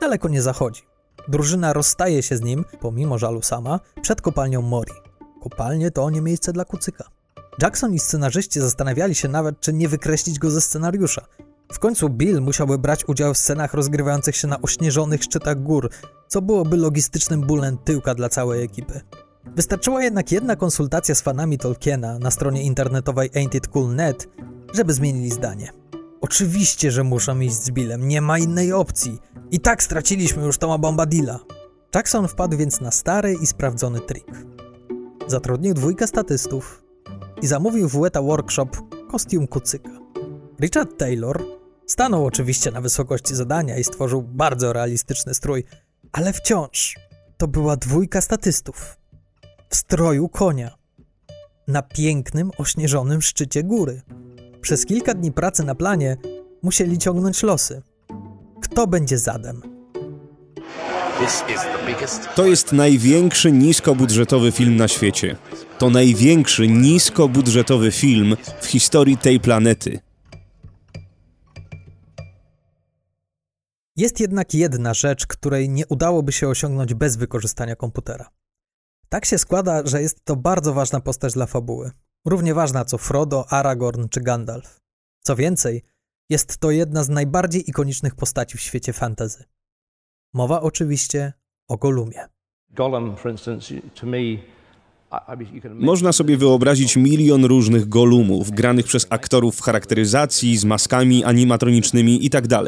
Daleko 0.00 0.28
nie 0.28 0.42
zachodzi. 0.42 0.82
Drużyna 1.28 1.72
rozstaje 1.72 2.22
się 2.22 2.36
z 2.36 2.40
nim, 2.42 2.64
pomimo 2.80 3.18
żalu 3.18 3.42
sama, 3.42 3.80
przed 4.02 4.20
kopalnią 4.20 4.62
Mori. 4.62 4.92
Kopalnie 5.42 5.90
to 5.90 6.10
nie 6.10 6.20
miejsce 6.20 6.52
dla 6.52 6.64
kucyka. 6.64 7.04
Jackson 7.62 7.94
i 7.94 7.98
scenarzyści 7.98 8.60
zastanawiali 8.60 9.14
się 9.14 9.28
nawet, 9.28 9.60
czy 9.60 9.72
nie 9.72 9.88
wykreślić 9.88 10.38
go 10.38 10.50
ze 10.50 10.60
scenariusza. 10.60 11.26
W 11.72 11.78
końcu 11.78 12.08
Bill 12.08 12.40
musiałby 12.40 12.78
brać 12.78 13.08
udział 13.08 13.34
w 13.34 13.38
scenach 13.38 13.74
rozgrywających 13.74 14.36
się 14.36 14.48
na 14.48 14.62
ośnieżonych 14.62 15.22
szczytach 15.22 15.62
gór, 15.62 15.90
co 16.28 16.42
byłoby 16.42 16.76
logistycznym 16.76 17.40
bólem 17.40 17.78
tyłka 17.78 18.14
dla 18.14 18.28
całej 18.28 18.64
ekipy. 18.64 19.00
Wystarczyła 19.56 20.02
jednak 20.02 20.32
jedna 20.32 20.56
konsultacja 20.56 21.14
z 21.14 21.20
fanami 21.20 21.58
Tolkiena 21.58 22.18
na 22.18 22.30
stronie 22.30 22.62
internetowej 22.62 23.30
Ain't 23.30 23.56
It 23.56 23.68
Cool 23.68 23.94
Net, 23.94 24.28
żeby 24.72 24.92
zmienili 24.94 25.30
zdanie. 25.30 25.83
Oczywiście, 26.24 26.90
że 26.90 27.04
muszą 27.04 27.40
iść 27.40 27.54
z 27.54 27.70
Billem, 27.70 28.08
nie 28.08 28.20
ma 28.20 28.38
innej 28.38 28.72
opcji. 28.72 29.18
I 29.50 29.60
tak 29.60 29.82
straciliśmy 29.82 30.44
już 30.44 30.58
Toma 30.58 30.78
Bombadilla. 30.78 31.40
Jackson 31.94 32.28
wpadł 32.28 32.56
więc 32.56 32.80
na 32.80 32.90
stary 32.90 33.36
i 33.42 33.46
sprawdzony 33.46 34.00
trik. 34.00 34.26
Zatrudnił 35.26 35.74
dwójkę 35.74 36.06
statystów 36.06 36.84
i 37.42 37.46
zamówił 37.46 37.88
w 37.88 38.00
Weta 38.00 38.22
Workshop 38.22 38.68
kostium 39.10 39.46
kucyka. 39.46 39.90
Richard 40.60 40.98
Taylor 40.98 41.44
stanął 41.86 42.26
oczywiście 42.26 42.70
na 42.70 42.80
wysokości 42.80 43.34
zadania 43.34 43.78
i 43.78 43.84
stworzył 43.84 44.22
bardzo 44.22 44.72
realistyczny 44.72 45.34
strój, 45.34 45.64
ale 46.12 46.32
wciąż 46.32 46.96
to 47.36 47.48
była 47.48 47.76
dwójka 47.76 48.20
statystów 48.20 48.98
w 49.68 49.76
stroju 49.76 50.28
konia 50.28 50.78
na 51.68 51.82
pięknym, 51.82 52.50
ośnieżonym 52.58 53.22
szczycie 53.22 53.62
góry. 53.62 54.02
Przez 54.64 54.86
kilka 54.86 55.14
dni 55.14 55.32
pracy 55.32 55.64
na 55.64 55.74
planie 55.74 56.16
musieli 56.62 56.98
ciągnąć 56.98 57.42
losy. 57.42 57.82
Kto 58.62 58.86
będzie 58.86 59.18
zadem? 59.18 59.62
To 62.34 62.46
jest 62.46 62.72
największy 62.72 63.52
niskobudżetowy 63.52 64.52
film 64.52 64.76
na 64.76 64.88
świecie. 64.88 65.36
To 65.78 65.90
największy 65.90 66.68
niskobudżetowy 66.68 67.92
film 67.92 68.36
w 68.60 68.66
historii 68.66 69.16
tej 69.16 69.40
planety. 69.40 69.98
Jest 73.96 74.20
jednak 74.20 74.54
jedna 74.54 74.94
rzecz, 74.94 75.26
której 75.26 75.68
nie 75.68 75.86
udałoby 75.86 76.32
się 76.32 76.48
osiągnąć 76.48 76.94
bez 76.94 77.16
wykorzystania 77.16 77.76
komputera. 77.76 78.28
Tak 79.08 79.24
się 79.24 79.38
składa, 79.38 79.86
że 79.86 80.02
jest 80.02 80.24
to 80.24 80.36
bardzo 80.36 80.74
ważna 80.74 81.00
postać 81.00 81.32
dla 81.32 81.46
fabuły. 81.46 81.90
Równie 82.24 82.54
ważna 82.54 82.84
co 82.84 82.98
Frodo, 82.98 83.52
Aragorn 83.52 84.08
czy 84.08 84.20
Gandalf. 84.20 84.80
Co 85.20 85.36
więcej, 85.36 85.82
jest 86.30 86.58
to 86.58 86.70
jedna 86.70 87.04
z 87.04 87.08
najbardziej 87.08 87.70
ikonicznych 87.70 88.14
postaci 88.14 88.58
w 88.58 88.60
świecie 88.60 88.92
fantasy. 88.92 89.44
Mowa 90.34 90.60
oczywiście 90.60 91.32
o 91.68 91.76
Golumie. 91.76 92.28
Gollum, 92.70 93.16
for 93.16 93.30
instance, 93.32 93.74
to 94.00 94.06
me, 94.06 94.18
Można 95.74 96.12
sobie 96.12 96.36
wyobrazić 96.36 96.96
milion 96.96 97.44
różnych 97.44 97.88
golumów, 97.88 98.50
granych 98.50 98.86
przez 98.86 99.06
aktorów 99.10 99.56
w 99.56 99.62
charakteryzacji, 99.62 100.56
z 100.56 100.64
maskami 100.64 101.24
animatronicznymi 101.24 102.24
itd. 102.24 102.62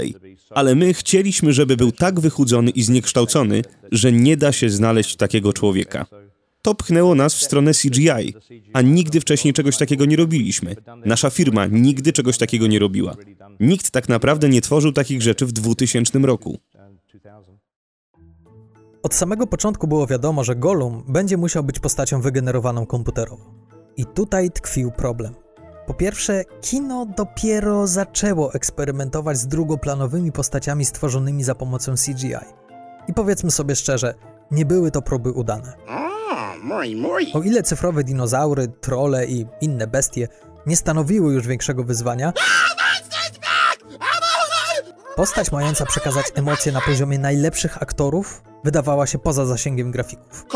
Ale 0.50 0.74
my 0.74 0.94
chcieliśmy, 0.94 1.52
żeby 1.52 1.76
był 1.76 1.92
tak 1.92 2.20
wychudzony 2.20 2.70
i 2.70 2.82
zniekształcony, 2.82 3.62
że 3.92 4.12
nie 4.12 4.36
da 4.36 4.52
się 4.52 4.70
znaleźć 4.70 5.16
takiego 5.16 5.52
człowieka. 5.52 6.06
To 6.66 6.74
pchnęło 6.74 7.14
nas 7.14 7.34
w 7.34 7.42
stronę 7.42 7.72
CGI, 7.72 8.34
a 8.72 8.82
nigdy 8.82 9.20
wcześniej 9.20 9.54
czegoś 9.54 9.76
takiego 9.76 10.04
nie 10.04 10.16
robiliśmy. 10.16 10.76
Nasza 11.04 11.30
firma 11.30 11.66
nigdy 11.66 12.12
czegoś 12.12 12.38
takiego 12.38 12.66
nie 12.66 12.78
robiła. 12.78 13.14
Nikt 13.60 13.90
tak 13.90 14.08
naprawdę 14.08 14.48
nie 14.48 14.60
tworzył 14.60 14.92
takich 14.92 15.22
rzeczy 15.22 15.46
w 15.46 15.52
2000 15.52 16.18
roku. 16.18 16.58
Od 19.02 19.14
samego 19.14 19.46
początku 19.46 19.86
było 19.86 20.06
wiadomo, 20.06 20.44
że 20.44 20.56
Gollum 20.56 21.04
będzie 21.08 21.36
musiał 21.36 21.64
być 21.64 21.78
postacią 21.78 22.20
wygenerowaną 22.20 22.86
komputerowo. 22.86 23.54
I 23.96 24.04
tutaj 24.04 24.50
tkwił 24.50 24.90
problem. 24.90 25.34
Po 25.86 25.94
pierwsze, 25.94 26.44
kino 26.60 27.06
dopiero 27.16 27.86
zaczęło 27.86 28.54
eksperymentować 28.54 29.38
z 29.38 29.46
drugoplanowymi 29.46 30.32
postaciami 30.32 30.84
stworzonymi 30.84 31.44
za 31.44 31.54
pomocą 31.54 31.94
CGI. 31.94 32.34
I 33.08 33.14
powiedzmy 33.14 33.50
sobie 33.50 33.76
szczerze, 33.76 34.14
nie 34.50 34.64
były 34.64 34.90
to 34.90 35.02
próby 35.02 35.30
udane. 35.30 35.72
O 37.34 37.42
ile 37.42 37.62
cyfrowe 37.62 38.04
dinozaury, 38.04 38.68
trole 38.80 39.26
i 39.26 39.46
inne 39.60 39.86
bestie 39.86 40.28
nie 40.66 40.76
stanowiły 40.76 41.34
już 41.34 41.46
większego 41.46 41.84
wyzwania, 41.84 42.32
postać 45.16 45.52
mająca 45.52 45.86
przekazać 45.86 46.26
emocje 46.34 46.72
na 46.72 46.80
poziomie 46.80 47.18
najlepszych 47.18 47.82
aktorów 47.82 48.42
wydawała 48.64 49.06
się 49.06 49.18
poza 49.18 49.46
zasięgiem 49.46 49.90
grafików. 49.90 50.46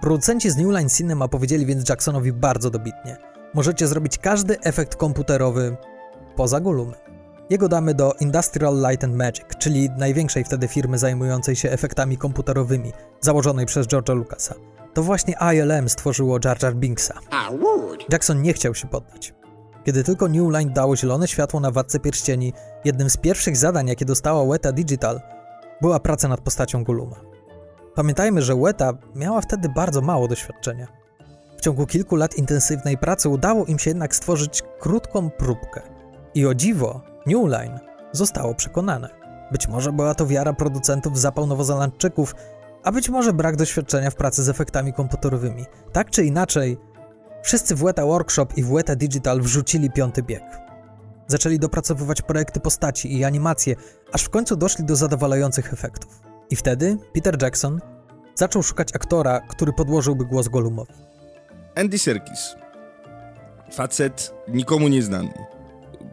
Producenci 0.00 0.50
z 0.50 0.56
New 0.56 0.70
Line 0.72 0.88
Cinema 0.88 1.28
powiedzieli 1.28 1.66
więc 1.66 1.88
Jacksonowi 1.88 2.32
bardzo 2.32 2.70
dobitnie: 2.70 3.16
Możecie 3.54 3.86
zrobić 3.86 4.18
każdy 4.18 4.60
efekt 4.60 4.96
komputerowy 4.96 5.76
poza 6.36 6.60
Gollumem. 6.60 6.94
Jego 7.50 7.68
damy 7.68 7.94
do 7.94 8.12
Industrial 8.20 8.74
Light 8.88 9.04
and 9.04 9.14
Magic, 9.14 9.44
czyli 9.58 9.90
największej 9.90 10.44
wtedy 10.44 10.68
firmy 10.68 10.98
zajmującej 10.98 11.56
się 11.56 11.70
efektami 11.70 12.18
komputerowymi, 12.18 12.92
założonej 13.20 13.66
przez 13.66 13.86
George'a 13.86 14.16
Lucasa. 14.16 14.54
To 14.96 15.02
właśnie 15.02 15.34
ILM 15.54 15.88
stworzyło 15.88 16.38
Jar 16.44 16.62
Jar 16.62 16.74
Binksa. 16.74 17.14
Jackson 18.08 18.42
nie 18.42 18.52
chciał 18.52 18.74
się 18.74 18.88
poddać. 18.88 19.34
Kiedy 19.84 20.04
tylko 20.04 20.28
New 20.28 20.52
Line 20.52 20.72
dało 20.72 20.96
zielone 20.96 21.28
światło 21.28 21.60
na 21.60 21.70
Władcę 21.70 22.00
Pierścieni, 22.00 22.52
jednym 22.84 23.10
z 23.10 23.16
pierwszych 23.16 23.56
zadań, 23.56 23.88
jakie 23.88 24.04
dostała 24.04 24.52
Weta 24.52 24.72
Digital, 24.72 25.20
była 25.80 26.00
praca 26.00 26.28
nad 26.28 26.40
postacią 26.40 26.84
Golluma. 26.84 27.16
Pamiętajmy, 27.94 28.42
że 28.42 28.56
Weta 28.56 28.92
miała 29.14 29.40
wtedy 29.40 29.68
bardzo 29.68 30.00
mało 30.00 30.28
doświadczenia. 30.28 30.86
W 31.58 31.60
ciągu 31.60 31.86
kilku 31.86 32.16
lat 32.16 32.34
intensywnej 32.34 32.98
pracy 32.98 33.28
udało 33.28 33.64
im 33.64 33.78
się 33.78 33.90
jednak 33.90 34.16
stworzyć 34.16 34.62
krótką 34.80 35.30
próbkę. 35.30 35.82
I 36.34 36.46
o 36.46 36.54
dziwo, 36.54 37.00
New 37.26 37.48
Line 37.48 37.78
zostało 38.12 38.54
przekonane. 38.54 39.08
Być 39.52 39.68
może 39.68 39.92
była 39.92 40.14
to 40.14 40.26
wiara 40.26 40.52
producentów 40.52 41.18
zapał 41.18 41.46
nowozelandczyków, 41.46 42.34
a 42.86 42.92
być 42.92 43.08
może 43.08 43.32
brak 43.32 43.56
doświadczenia 43.56 44.10
w 44.10 44.14
pracy 44.14 44.42
z 44.44 44.48
efektami 44.48 44.92
komputerowymi. 44.92 45.64
Tak 45.92 46.10
czy 46.10 46.24
inaczej, 46.24 46.78
wszyscy 47.42 47.74
w 47.74 47.78
Weta 47.78 48.06
Workshop 48.06 48.46
i 48.56 48.62
w 48.62 48.68
Weta 48.68 48.96
Digital 48.96 49.40
wrzucili 49.40 49.90
piąty 49.90 50.22
bieg. 50.22 50.42
Zaczęli 51.26 51.58
dopracowywać 51.58 52.22
projekty 52.22 52.60
postaci 52.60 53.16
i 53.18 53.24
animacje, 53.24 53.76
aż 54.12 54.22
w 54.22 54.28
końcu 54.28 54.56
doszli 54.56 54.84
do 54.84 54.96
zadowalających 54.96 55.72
efektów. 55.72 56.20
I 56.50 56.56
wtedy 56.56 56.96
Peter 57.14 57.42
Jackson 57.42 57.80
zaczął 58.34 58.62
szukać 58.62 58.88
aktora, 58.94 59.40
który 59.40 59.72
podłożyłby 59.72 60.24
głos 60.24 60.48
Gollumowi. 60.48 60.92
Andy 61.74 61.98
Serkis. 61.98 62.56
Facet 63.72 64.34
nikomu 64.48 64.88
nieznany. 64.88 65.32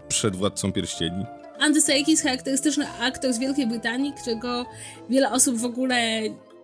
Przed 0.08 0.36
Władcą 0.36 0.72
Pierścieni. 0.72 1.26
Andy 1.60 1.82
Serkis, 1.82 2.22
charakterystyczny 2.22 2.88
aktor 3.02 3.34
z 3.34 3.40
Wielkiej 3.40 3.68
Brytanii, 3.68 4.14
którego 4.14 4.66
wiele 5.10 5.32
osób 5.32 5.58
w 5.58 5.66
ogóle 5.66 6.22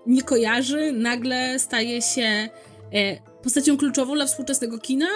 nie 0.08 0.22
kojarzy, 0.24 0.92
nagle 0.92 1.60
staje 1.60 2.02
się 2.02 2.22
e, 2.22 2.50
postacią 3.44 3.78
kluczową 3.78 4.16
dla 4.16 4.26
współczesnego 4.26 4.78
kina. 4.78 5.08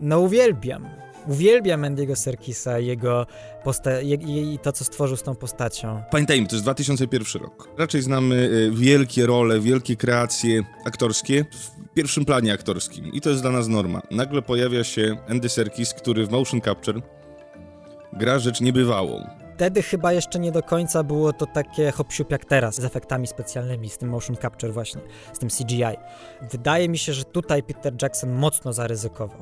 No 0.00 0.20
uwielbiam. 0.20 0.88
Uwielbiam 1.28 1.82
Andy'ego 1.82 2.16
Serkisa 2.16 2.78
i 2.78 2.86
jego 2.86 3.26
posta- 3.64 4.02
i, 4.02 4.54
i 4.54 4.58
to, 4.58 4.72
co 4.72 4.84
stworzył 4.84 5.16
z 5.16 5.22
tą 5.22 5.34
postacią. 5.34 6.02
Pamiętajmy, 6.10 6.46
to 6.46 6.54
jest 6.56 6.64
2001 6.64 7.42
rok. 7.42 7.68
Raczej 7.78 8.02
znamy 8.02 8.50
e, 8.68 8.76
wielkie 8.76 9.26
role, 9.26 9.60
wielkie 9.60 9.96
kreacje 9.96 10.62
aktorskie 10.84 11.44
w 11.52 11.94
pierwszym 11.94 12.24
planie 12.24 12.52
aktorskim. 12.52 13.12
I 13.12 13.20
to 13.20 13.30
jest 13.30 13.42
dla 13.42 13.50
nas 13.50 13.68
norma. 13.68 14.02
Nagle 14.10 14.42
pojawia 14.42 14.84
się 14.84 15.16
Andy 15.28 15.48
Serkis, 15.48 15.94
który 15.94 16.26
w 16.26 16.30
motion 16.30 16.60
capture 16.60 17.00
gra 18.12 18.38
rzecz 18.38 18.60
niebywałą. 18.60 19.26
Wtedy 19.56 19.82
chyba 19.82 20.12
jeszcze 20.12 20.38
nie 20.38 20.52
do 20.52 20.62
końca 20.62 21.02
było 21.02 21.32
to 21.32 21.46
takie 21.46 21.90
hop 21.92 22.08
jak 22.30 22.44
teraz, 22.44 22.74
z 22.74 22.84
efektami 22.84 23.26
specjalnymi, 23.26 23.88
z 23.88 23.98
tym 23.98 24.08
motion 24.08 24.36
capture 24.36 24.72
właśnie, 24.72 25.00
z 25.32 25.38
tym 25.38 25.48
CGI. 25.48 25.96
Wydaje 26.50 26.88
mi 26.88 26.98
się, 26.98 27.12
że 27.12 27.24
tutaj 27.24 27.62
Peter 27.62 27.92
Jackson 28.02 28.30
mocno 28.32 28.72
zaryzykował. 28.72 29.38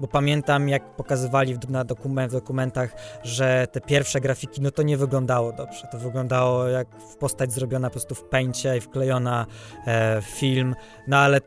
Bo 0.00 0.08
pamiętam, 0.08 0.68
jak 0.68 0.96
pokazywali 0.96 1.54
w, 1.54 1.70
na 1.70 1.84
dokument, 1.84 2.30
w 2.30 2.34
dokumentach, 2.34 2.90
że 3.22 3.66
te 3.72 3.80
pierwsze 3.80 4.20
grafiki, 4.20 4.60
no 4.60 4.70
to 4.70 4.82
nie 4.82 4.96
wyglądało 4.96 5.52
dobrze. 5.52 5.86
To 5.92 5.98
wyglądało 5.98 6.66
jak 6.66 6.88
postać 7.18 7.52
zrobiona 7.52 7.88
po 7.88 7.92
prostu 7.92 8.14
w 8.14 8.24
pęcie 8.24 8.76
i 8.76 8.80
wklejona 8.80 9.46
e, 9.86 10.22
film. 10.22 10.74
No 11.06 11.16
ale 11.16 11.40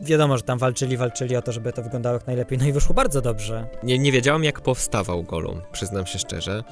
wiadomo, 0.00 0.36
że 0.36 0.42
tam 0.42 0.58
walczyli, 0.58 0.96
walczyli 0.96 1.36
o 1.36 1.42
to, 1.42 1.52
żeby 1.52 1.72
to 1.72 1.82
wyglądało 1.82 2.14
jak 2.14 2.26
najlepiej. 2.26 2.58
No 2.58 2.66
i 2.66 2.72
wyszło 2.72 2.94
bardzo 2.94 3.20
dobrze. 3.20 3.66
Nie, 3.82 3.98
nie 3.98 4.12
wiedziałem, 4.12 4.44
jak 4.44 4.60
powstawał 4.60 5.22
Gollum, 5.22 5.60
przyznam 5.72 6.06
się 6.06 6.18
szczerze, 6.18 6.64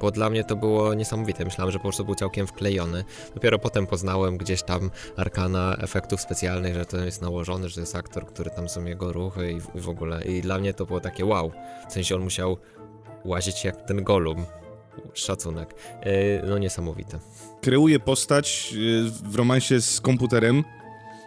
bo 0.00 0.10
dla 0.10 0.30
mnie 0.30 0.44
to 0.44 0.56
było 0.56 0.94
niesamowite. 0.94 1.44
Myślałem, 1.44 1.72
że 1.72 1.78
po 1.78 1.82
prostu 1.82 2.04
był 2.04 2.14
całkiem 2.14 2.46
wklejony. 2.46 3.04
Dopiero 3.34 3.58
potem 3.58 3.86
poznałem 3.86 4.38
gdzieś 4.38 4.62
tam 4.62 4.90
arkana 5.16 5.76
efektów 5.80 6.20
specjalnych, 6.20 6.74
że 6.74 6.86
to 6.86 6.96
jest 6.96 7.22
nałożony, 7.22 7.68
że 7.68 7.74
to 7.74 7.80
jest 7.80 7.96
aktor, 7.96 8.26
który 8.26 8.50
tam 8.50 8.68
są 8.68 8.84
jego 8.84 9.12
ruchy 9.12 9.52
i, 9.52 9.78
i 9.78 9.80
w 9.80 9.88
ogóle. 9.88 10.24
I 10.24 10.40
dla 10.40 10.58
mnie 10.58 10.74
to 10.74 10.86
było 10.86 11.00
takie 11.00 11.24
wow. 11.24 11.52
W 11.88 11.92
sensie 11.92 12.14
on 12.14 12.22
musiał 12.22 12.56
łazić 13.24 13.64
jak 13.64 13.82
ten 13.82 14.04
Gollum. 14.04 14.46
Szacunek. 15.14 15.74
Yy, 16.04 16.42
no 16.48 16.58
niesamowite. 16.58 17.18
Kreuje 17.60 18.00
postać 18.00 18.74
e, 18.74 19.30
w 19.30 19.34
romansie 19.34 19.80
z 19.80 20.00
komputerem 20.00 20.64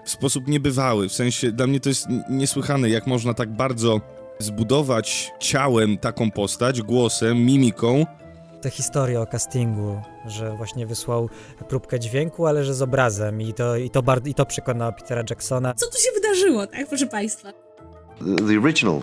w 0.07 0.11
sposób 0.11 0.47
niebywały. 0.47 1.09
W 1.09 1.13
sensie 1.13 1.51
dla 1.51 1.67
mnie 1.67 1.79
to 1.79 1.89
jest 1.89 2.07
niesłychane, 2.29 2.89
jak 2.89 3.07
można 3.07 3.33
tak 3.33 3.49
bardzo 3.49 4.01
zbudować 4.39 5.31
ciałem 5.39 5.97
taką 5.97 6.31
postać, 6.31 6.81
głosem, 6.81 7.45
mimiką. 7.45 8.05
Te 8.61 8.69
historie 8.69 9.21
o 9.21 9.25
castingu, 9.25 10.01
że 10.25 10.55
właśnie 10.57 10.87
wysłał 10.87 11.29
próbkę 11.69 11.99
dźwięku, 11.99 12.47
ale 12.47 12.63
że 12.63 12.73
z 12.73 12.81
obrazem 12.81 13.41
i 13.41 13.53
to, 13.53 13.75
i 13.75 13.89
to, 13.89 14.03
bar- 14.03 14.27
i 14.27 14.33
to 14.33 14.45
przekonało 14.45 14.91
Petera 14.91 15.23
Jacksona. 15.29 15.73
Co 15.73 15.85
tu 15.87 15.97
się 15.97 16.09
wydarzyło, 16.15 16.67
tak, 16.67 16.87
proszę 16.87 17.07
Państwa? 17.07 17.53
The, 18.47 18.59
original 18.63 19.01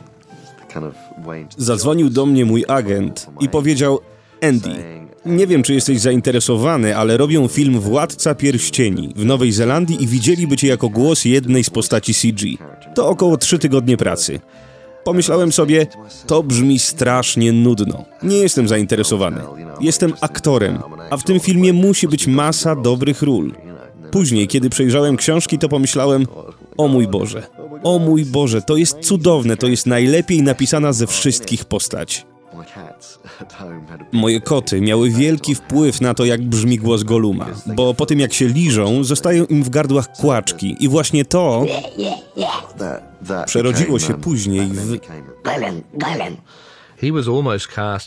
kind 0.72 0.84
of 0.84 0.94
Wayne. 1.26 1.48
Zadzwonił 1.56 2.10
do 2.10 2.26
mnie 2.26 2.44
mój 2.44 2.64
agent 2.68 3.26
i 3.40 3.48
powiedział: 3.48 4.00
Andy, 4.48 4.84
nie 5.26 5.46
wiem, 5.46 5.62
czy 5.62 5.74
jesteś 5.74 6.00
zainteresowany, 6.00 6.96
ale 6.96 7.16
robią 7.16 7.48
film 7.48 7.80
Władca 7.80 8.34
Pierścieni 8.34 9.12
w 9.16 9.24
Nowej 9.24 9.52
Zelandii 9.52 10.02
i 10.02 10.06
widzieliby 10.06 10.56
cię 10.56 10.68
jako 10.68 10.88
głos 10.88 11.24
jednej 11.24 11.64
z 11.64 11.70
postaci 11.70 12.14
CG. 12.14 12.46
To 12.94 13.08
około 13.08 13.36
trzy 13.36 13.58
tygodnie 13.58 13.96
pracy. 13.96 14.40
Pomyślałem 15.04 15.52
sobie, 15.52 15.86
to 16.26 16.42
brzmi 16.42 16.78
strasznie 16.78 17.52
nudno. 17.52 18.04
Nie 18.22 18.36
jestem 18.36 18.68
zainteresowany. 18.68 19.40
Jestem 19.80 20.12
aktorem, 20.20 20.78
a 21.10 21.16
w 21.16 21.24
tym 21.24 21.40
filmie 21.40 21.72
musi 21.72 22.08
być 22.08 22.26
masa 22.26 22.76
dobrych 22.76 23.22
ról. 23.22 23.52
Później, 24.10 24.48
kiedy 24.48 24.70
przejrzałem 24.70 25.16
książki, 25.16 25.58
to 25.58 25.68
pomyślałem: 25.68 26.26
O 26.76 26.88
mój 26.88 27.08
Boże, 27.08 27.42
o 27.82 27.98
mój 27.98 28.24
Boże, 28.24 28.62
to 28.62 28.76
jest 28.76 28.98
cudowne, 28.98 29.56
to 29.56 29.66
jest 29.66 29.86
najlepiej 29.86 30.42
napisana 30.42 30.92
ze 30.92 31.06
wszystkich 31.06 31.64
postać. 31.64 32.26
Moje 34.12 34.40
koty 34.40 34.80
miały 34.80 35.10
wielki 35.10 35.54
wpływ 35.54 36.00
na 36.00 36.14
to, 36.14 36.24
jak 36.24 36.42
brzmi 36.42 36.78
głos 36.78 37.02
Goluma, 37.02 37.46
bo 37.66 37.94
po 37.94 38.06
tym 38.06 38.20
jak 38.20 38.32
się 38.32 38.48
liżą, 38.48 39.04
zostają 39.04 39.44
im 39.44 39.62
w 39.62 39.70
gardłach 39.70 40.12
kłaczki 40.12 40.76
i 40.80 40.88
właśnie 40.88 41.24
to 41.24 41.66
przerodziło 43.46 43.98
się 43.98 44.12
um, 44.12 44.20
później 44.20 44.66
w... 44.66 44.98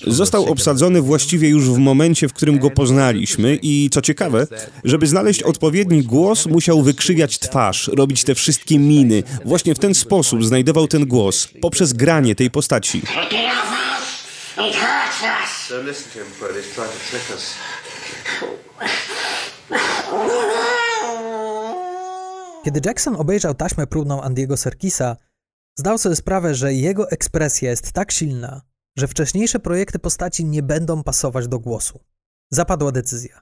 Został 0.08 0.46
obsadzony 0.46 1.02
właściwie 1.02 1.50
już 1.50 1.70
w 1.70 1.78
momencie, 1.78 2.28
w 2.28 2.34
którym 2.34 2.60
go 2.60 2.72
poznaliśmy 2.72 3.60
i 3.62 3.90
co 3.92 4.02
ciekawe, 4.02 4.48
żeby 4.84 5.08
znaleźć 5.08 5.44
odpowiedni 5.44 6.04
głos, 6.04 6.46
musiał 6.46 6.82
wykrzywiać 6.82 7.40
twarz, 7.40 7.88
robić 7.88 8.24
te 8.24 8.36
wszystkie 8.36 8.80
miny. 8.80 9.24
Właśnie 9.46 9.76
w 9.76 9.80
ten 9.80 9.94
sposób 9.94 10.46
znajdował 10.46 10.88
ten 10.88 11.06
głos, 11.06 11.48
poprzez 11.62 11.94
granie 11.94 12.36
tej 12.36 12.52
postaci. 12.52 13.02
Don't 14.58 15.86
listen 15.86 16.12
to 16.12 16.20
him, 16.20 16.26
Fred. 16.26 16.56
He's 16.56 16.74
trying 16.74 16.92
to 16.92 17.00
trick 17.10 17.30
us. 17.30 17.54
Kiedy 22.66 22.82
Jackson 22.86 23.16
obejrzał 23.16 23.54
taśmę 23.54 23.88
próbną 23.88 24.22
Andiego 24.22 24.58
Serkisa, 24.58 25.16
zdał 25.80 25.98
sobie 25.98 26.16
sprawę, 26.16 26.56
że 26.56 26.74
jego 26.74 27.12
ekspresja 27.12 27.70
jest 27.70 27.92
tak 27.92 28.12
silna, 28.12 28.62
że 28.98 29.08
wcześniejsze 29.08 29.60
projekty 29.60 30.00
postaci 30.00 30.46
nie 30.46 30.64
będą 30.64 31.04
pasować 31.04 31.48
do 31.48 31.60
głosu. 31.60 32.00
Zapadła 32.52 32.92
decyzja. 32.92 33.42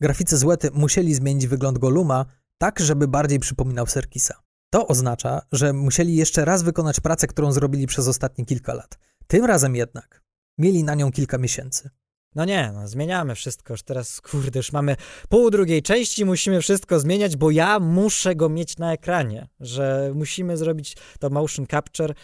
Graficy 0.00 0.36
z 0.36 0.44
Łety 0.44 0.70
musieli 0.74 1.14
zmienić 1.14 1.46
wygląd 1.46 1.78
Goluma 1.78 2.26
tak, 2.58 2.80
żeby 2.80 3.08
bardziej 3.08 3.38
przypominał 3.38 3.86
Serkisa. 3.86 4.42
To 4.70 4.86
oznacza, 4.86 5.42
że 5.52 5.72
musieli 5.72 6.16
jeszcze 6.16 6.44
raz 6.44 6.62
wykonać 6.62 7.00
pracę, 7.00 7.26
którą 7.26 7.52
zrobili 7.52 7.86
przez 7.86 8.08
ostatnie 8.08 8.44
kilka 8.44 8.74
lat. 8.74 8.98
Tym 9.26 9.44
razem 9.44 9.76
jednak 9.76 10.25
mieli 10.58 10.84
na 10.84 10.94
nią 10.94 11.12
kilka 11.12 11.38
miesięcy. 11.38 11.90
No 12.34 12.44
nie, 12.44 12.72
no 12.74 12.88
zmieniamy 12.88 13.34
wszystko. 13.34 13.72
Już 13.72 13.82
teraz, 13.82 14.20
kurde, 14.20 14.58
już 14.58 14.72
mamy 14.72 14.96
pół 15.28 15.50
drugiej 15.50 15.82
części, 15.82 16.24
musimy 16.24 16.60
wszystko 16.60 17.00
zmieniać, 17.00 17.36
bo 17.36 17.50
ja 17.50 17.80
muszę 17.80 18.34
go 18.34 18.48
mieć 18.48 18.78
na 18.78 18.92
ekranie, 18.92 19.48
że 19.60 20.12
musimy 20.14 20.56
zrobić 20.56 20.96
to 21.20 21.30
motion 21.30 21.66
capture. 21.66 22.14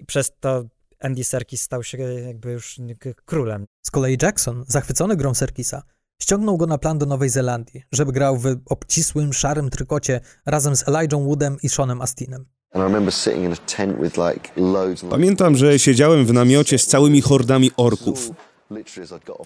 I 0.00 0.04
przez 0.04 0.32
to 0.40 0.64
Andy 1.00 1.24
Serkis 1.24 1.62
stał 1.62 1.82
się 1.82 1.98
jakby 1.98 2.52
już 2.52 2.80
królem. 3.24 3.66
Z 3.82 3.90
kolei 3.90 4.18
Jackson, 4.22 4.64
zachwycony 4.68 5.16
grą 5.16 5.34
Serkisa, 5.34 5.82
ściągnął 6.22 6.56
go 6.56 6.66
na 6.66 6.78
plan 6.78 6.98
do 6.98 7.06
Nowej 7.06 7.28
Zelandii, 7.28 7.82
żeby 7.92 8.12
grał 8.12 8.38
w 8.38 8.56
obcisłym, 8.66 9.32
szarym 9.32 9.70
trykocie 9.70 10.20
razem 10.46 10.76
z 10.76 10.88
Elijah 10.88 11.20
Woodem 11.20 11.56
i 11.62 11.68
Seanem 11.68 12.02
Astinem. 12.02 12.46
Pamiętam, 15.10 15.56
że 15.56 15.78
siedziałem 15.78 16.26
w 16.26 16.32
namiocie 16.32 16.78
z 16.78 16.86
całymi 16.86 17.20
hordami 17.20 17.70
orków. 17.76 18.30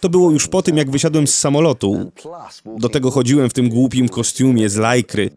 To 0.00 0.08
było 0.08 0.30
już 0.30 0.48
po 0.48 0.62
tym, 0.62 0.76
jak 0.76 0.90
wysiadłem 0.90 1.26
z 1.26 1.34
samolotu. 1.34 2.10
Do 2.78 2.88
tego 2.88 3.10
chodziłem 3.10 3.50
w 3.50 3.52
tym 3.52 3.68
głupim 3.68 4.08
kostiumie 4.08 4.68
z 4.68 4.76
lajkry. 4.76 5.30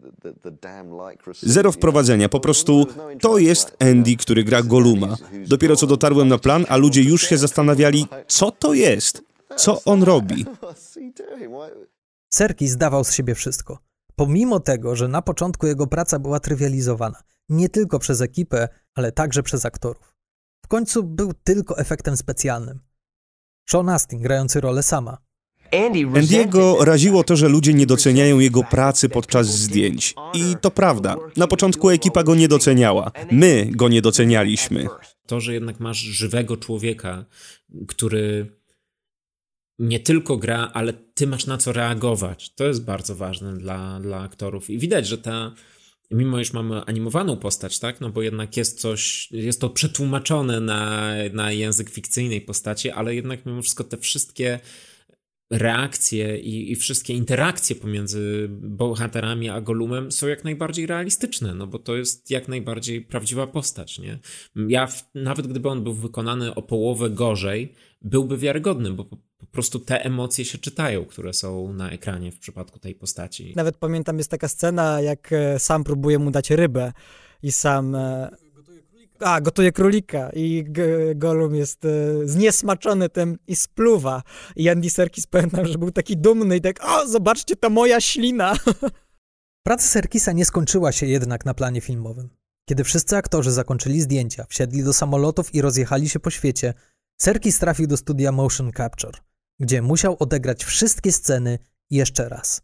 Zero 1.42 1.72
wprowadzenia, 1.72 2.28
po 2.28 2.40
prostu 2.40 2.86
to 3.20 3.38
jest 3.38 3.76
Andy, 3.80 4.16
który 4.16 4.44
gra 4.44 4.62
Goluma. 4.62 5.16
Dopiero 5.46 5.76
co 5.76 5.86
dotarłem 5.86 6.28
na 6.28 6.38
plan, 6.38 6.66
a 6.68 6.76
ludzie 6.76 7.02
już 7.02 7.22
się 7.22 7.38
zastanawiali, 7.38 8.06
co 8.26 8.50
to 8.50 8.74
jest, 8.74 9.22
co 9.56 9.82
on 9.84 10.02
robi. 10.02 10.44
What's 10.44 10.94
he 10.94 11.00
doing? 11.00 11.52
Why? 11.52 11.86
Serkis 12.28 12.76
dawał 12.76 13.04
z 13.04 13.12
siebie 13.12 13.34
wszystko. 13.34 13.78
Pomimo 14.16 14.60
tego, 14.60 14.96
że 14.96 15.08
na 15.08 15.22
początku 15.22 15.66
jego 15.66 15.86
praca 15.86 16.18
była 16.18 16.40
trywializowana, 16.40 17.22
nie 17.48 17.68
tylko 17.68 17.98
przez 17.98 18.20
ekipę, 18.20 18.68
ale 18.94 19.12
także 19.12 19.42
przez 19.42 19.66
aktorów. 19.66 20.14
W 20.64 20.68
końcu 20.68 21.02
był 21.02 21.32
tylko 21.44 21.78
efektem 21.78 22.16
specjalnym. 22.16 22.80
Sean 23.70 23.88
Astin 23.88 24.20
grający 24.20 24.60
rolę 24.60 24.82
sama. 24.82 25.18
Andiego 26.16 26.84
raziło 26.84 27.24
to, 27.24 27.36
że 27.36 27.48
ludzie 27.48 27.74
nie 27.74 27.86
doceniają 27.86 28.38
jego 28.38 28.64
pracy 28.64 29.08
podczas 29.08 29.46
zdjęć. 29.46 30.14
I 30.34 30.56
to 30.60 30.70
prawda. 30.70 31.16
Na 31.36 31.46
początku 31.46 31.90
ekipa 31.90 32.22
go 32.22 32.34
nie 32.34 32.48
doceniała. 32.48 33.12
My 33.30 33.66
go 33.70 33.88
nie 33.88 34.02
docenialiśmy. 34.02 34.86
To, 35.26 35.40
że 35.40 35.54
jednak 35.54 35.80
masz 35.80 35.98
żywego 35.98 36.56
człowieka, 36.56 37.24
który 37.88 38.56
nie 39.78 40.00
tylko 40.00 40.36
gra, 40.36 40.70
ale 40.74 40.92
ty 40.92 41.26
masz 41.26 41.46
na 41.46 41.58
co 41.58 41.72
reagować. 41.72 42.54
To 42.54 42.64
jest 42.64 42.84
bardzo 42.84 43.16
ważne 43.16 43.56
dla, 43.56 44.00
dla 44.00 44.20
aktorów. 44.20 44.70
I 44.70 44.78
widać, 44.78 45.06
że 45.06 45.18
ta, 45.18 45.54
mimo 46.12 46.40
iż 46.40 46.52
mamy 46.52 46.84
animowaną 46.84 47.36
postać, 47.36 47.78
tak, 47.78 48.00
no 48.00 48.10
bo 48.10 48.22
jednak 48.22 48.56
jest 48.56 48.80
coś, 48.80 49.28
jest 49.30 49.60
to 49.60 49.70
przetłumaczone 49.70 50.60
na, 50.60 51.12
na 51.32 51.52
język 51.52 51.90
fikcyjnej 51.90 52.40
postaci, 52.40 52.90
ale 52.90 53.14
jednak 53.14 53.46
mimo 53.46 53.62
wszystko 53.62 53.84
te 53.84 53.96
wszystkie 53.96 54.60
reakcje 55.52 56.38
i, 56.38 56.72
i 56.72 56.76
wszystkie 56.76 57.14
interakcje 57.14 57.76
pomiędzy 57.76 58.48
bohaterami 58.50 59.48
a 59.48 59.60
Golumem 59.60 60.12
są 60.12 60.28
jak 60.28 60.44
najbardziej 60.44 60.86
realistyczne, 60.86 61.54
no 61.54 61.66
bo 61.66 61.78
to 61.78 61.96
jest 61.96 62.30
jak 62.30 62.48
najbardziej 62.48 63.02
prawdziwa 63.02 63.46
postać, 63.46 63.98
nie? 63.98 64.18
Ja, 64.68 64.86
w, 64.86 65.10
nawet 65.14 65.46
gdyby 65.46 65.68
on 65.68 65.84
był 65.84 65.94
wykonany 65.94 66.54
o 66.54 66.62
połowę 66.62 67.10
gorzej, 67.10 67.72
byłby 68.02 68.38
wiarygodny, 68.38 68.90
bo 68.90 69.06
po, 69.46 69.52
prostu 69.52 69.78
te 69.78 70.04
emocje 70.04 70.44
się 70.44 70.58
czytają, 70.58 71.04
które 71.04 71.32
są 71.32 71.72
na 71.72 71.90
ekranie 71.90 72.32
w 72.32 72.38
przypadku 72.38 72.78
tej 72.78 72.94
postaci. 72.94 73.52
Nawet 73.56 73.76
pamiętam, 73.76 74.18
jest 74.18 74.30
taka 74.30 74.48
scena, 74.48 75.00
jak 75.00 75.32
e, 75.32 75.58
sam 75.58 75.84
próbuje 75.84 76.18
mu 76.18 76.30
dać 76.30 76.50
rybę 76.50 76.92
i 77.42 77.52
sam... 77.52 77.94
e, 77.94 78.30
A, 79.20 79.40
gotuje 79.40 79.72
królika 79.72 80.30
i 80.30 80.64
G- 80.66 81.14
Gollum 81.14 81.54
jest 81.54 81.84
e, 81.84 81.88
zniesmaczony 82.24 83.08
tym 83.08 83.38
i 83.46 83.56
spluwa. 83.56 84.22
I 84.56 84.68
Andy 84.68 84.90
Serkis 84.90 85.26
pamiętam, 85.26 85.66
że 85.66 85.78
był 85.78 85.90
taki 85.90 86.16
dumny 86.16 86.56
i 86.56 86.60
tak, 86.60 86.84
o, 86.84 87.08
zobaczcie, 87.08 87.56
to 87.56 87.70
moja 87.70 88.00
ślina. 88.00 88.56
Praca 89.66 89.86
Serkisa 89.86 90.32
nie 90.32 90.44
skończyła 90.44 90.92
się 90.92 91.06
jednak 91.06 91.44
na 91.44 91.54
planie 91.54 91.80
filmowym. 91.80 92.28
Kiedy 92.68 92.84
wszyscy 92.84 93.16
aktorzy 93.16 93.52
zakończyli 93.52 94.00
zdjęcia, 94.00 94.44
wsiedli 94.48 94.84
do 94.84 94.92
samolotów 94.92 95.54
i 95.54 95.60
rozjechali 95.60 96.08
się 96.08 96.20
po 96.20 96.30
świecie, 96.30 96.74
Serkis 97.20 97.58
trafił 97.58 97.86
do 97.86 97.96
studia 97.96 98.32
Motion 98.32 98.72
Capture, 98.72 99.18
gdzie 99.62 99.82
musiał 99.82 100.16
odegrać 100.18 100.64
wszystkie 100.64 101.12
sceny 101.12 101.58
jeszcze 101.90 102.28
raz. 102.28 102.62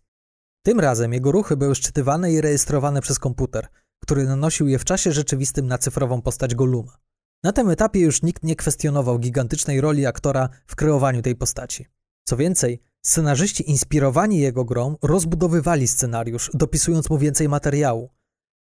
Tym 0.63 0.81
razem 0.81 1.13
jego 1.13 1.33
ruchy 1.33 1.57
były 1.57 1.75
szczytywane 1.75 2.33
i 2.33 2.41
rejestrowane 2.41 3.01
przez 3.01 3.19
komputer, 3.19 3.69
który 4.03 4.25
nanosił 4.25 4.69
je 4.69 4.79
w 4.79 4.85
czasie 4.85 5.13
rzeczywistym 5.13 5.67
na 5.67 5.79
cyfrową 5.79 6.23
postać 6.23 6.55
Goluma. 6.55 6.97
Na 7.43 7.53
tym 7.53 7.71
etapie 7.71 8.01
już 8.01 8.23
nikt 8.23 8.43
nie 8.43 8.57
kwestionował 8.57 9.19
gigantycznej 9.19 9.81
roli 9.81 10.07
aktora 10.07 10.49
w 10.67 10.77
kreowaniu 10.77 11.23
tej 11.23 11.37
postaci. 11.37 11.87
Co 12.25 12.37
więcej, 12.37 12.81
scenarzyści 13.03 13.71
inspirowani 13.71 14.39
jego 14.39 14.65
grą 14.65 14.97
rozbudowywali 15.03 15.89
scenariusz, 15.89 16.51
dopisując 16.55 17.11
mu 17.11 17.19
więcej 17.19 17.49
materiału. 17.49 18.11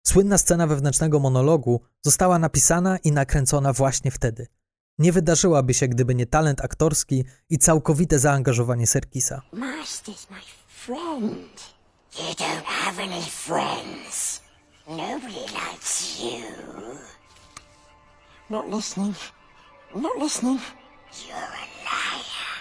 Słynna 0.07 0.37
scena 0.37 0.67
wewnętrznego 0.67 1.19
monologu 1.19 1.81
została 2.05 2.39
napisana 2.39 2.97
i 2.97 3.11
nakręcona 3.11 3.73
właśnie 3.73 4.11
wtedy. 4.11 4.47
Nie 4.99 5.11
wydarzyłaby 5.11 5.73
się, 5.73 5.87
gdyby 5.87 6.15
nie 6.15 6.25
talent 6.25 6.61
aktorski 6.61 7.23
i 7.49 7.57
całkowite 7.57 8.19
zaangażowanie 8.19 8.87
Serkisa. 8.87 9.41
Master's 9.53 10.27
my 10.31 10.37
friend. 10.67 11.77
You 12.19 12.33
don't 12.33 12.63
have 12.65 13.03
any 13.03 13.21
friends. 13.21 14.41
Nobody 14.87 15.39
likes 15.71 16.19
you. 16.19 16.41
Not 18.49 18.65
listening. 18.75 19.15
Not 19.95 20.23
listening. 20.23 20.59
You're 21.27 21.35
a 21.35 21.65
liar. 21.83 22.57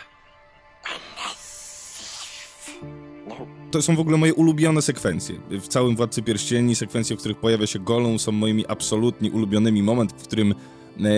And 0.85 1.03
a 1.27 1.29
thief. 1.29 2.81
No. 3.29 3.46
To 3.70 3.83
są 3.83 3.96
w 3.96 4.01
ogóle 4.01 4.16
moje 4.16 4.35
ulubione 4.35 4.83
sekwencje. 4.83 5.40
W 5.51 5.68
całym 5.68 5.96
Władcy 5.96 6.22
Pierścieni 6.22 6.77
sekwencje, 6.77 7.16
w 7.16 7.18
których 7.18 7.38
pojawia 7.40 7.66
się 7.66 7.79
Gollum 7.79 8.18
są 8.18 8.33
moimi 8.33 8.66
absolutnie 8.66 9.31
ulubionymi. 9.31 9.83
Moment, 9.83 10.12
w 10.12 10.22
którym, 10.22 10.55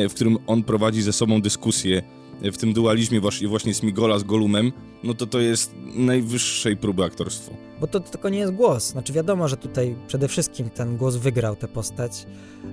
w 0.08 0.14
którym 0.14 0.38
on 0.46 0.62
prowadzi 0.62 1.02
ze 1.02 1.12
sobą 1.12 1.40
dyskusję 1.40 2.02
e, 2.42 2.52
w 2.52 2.58
tym 2.58 2.72
dualizmie 2.72 3.20
właśnie 3.48 3.74
Smigola 3.74 4.18
z 4.18 4.24
Golumem, 4.24 4.72
no 5.04 5.14
to 5.14 5.26
to 5.26 5.40
jest 5.40 5.74
najwyższej 5.94 6.76
próby 6.76 7.04
aktorstwo. 7.04 7.52
Bo 7.80 7.86
to 7.86 8.00
tylko 8.00 8.28
nie 8.28 8.38
jest 8.38 8.52
głos. 8.52 8.90
Znaczy 8.90 9.12
wiadomo, 9.12 9.48
że 9.48 9.56
tutaj 9.56 9.96
przede 10.06 10.28
wszystkim 10.28 10.70
ten 10.70 10.96
głos 10.96 11.16
wygrał 11.16 11.56
tę 11.56 11.68
postać, 11.68 12.26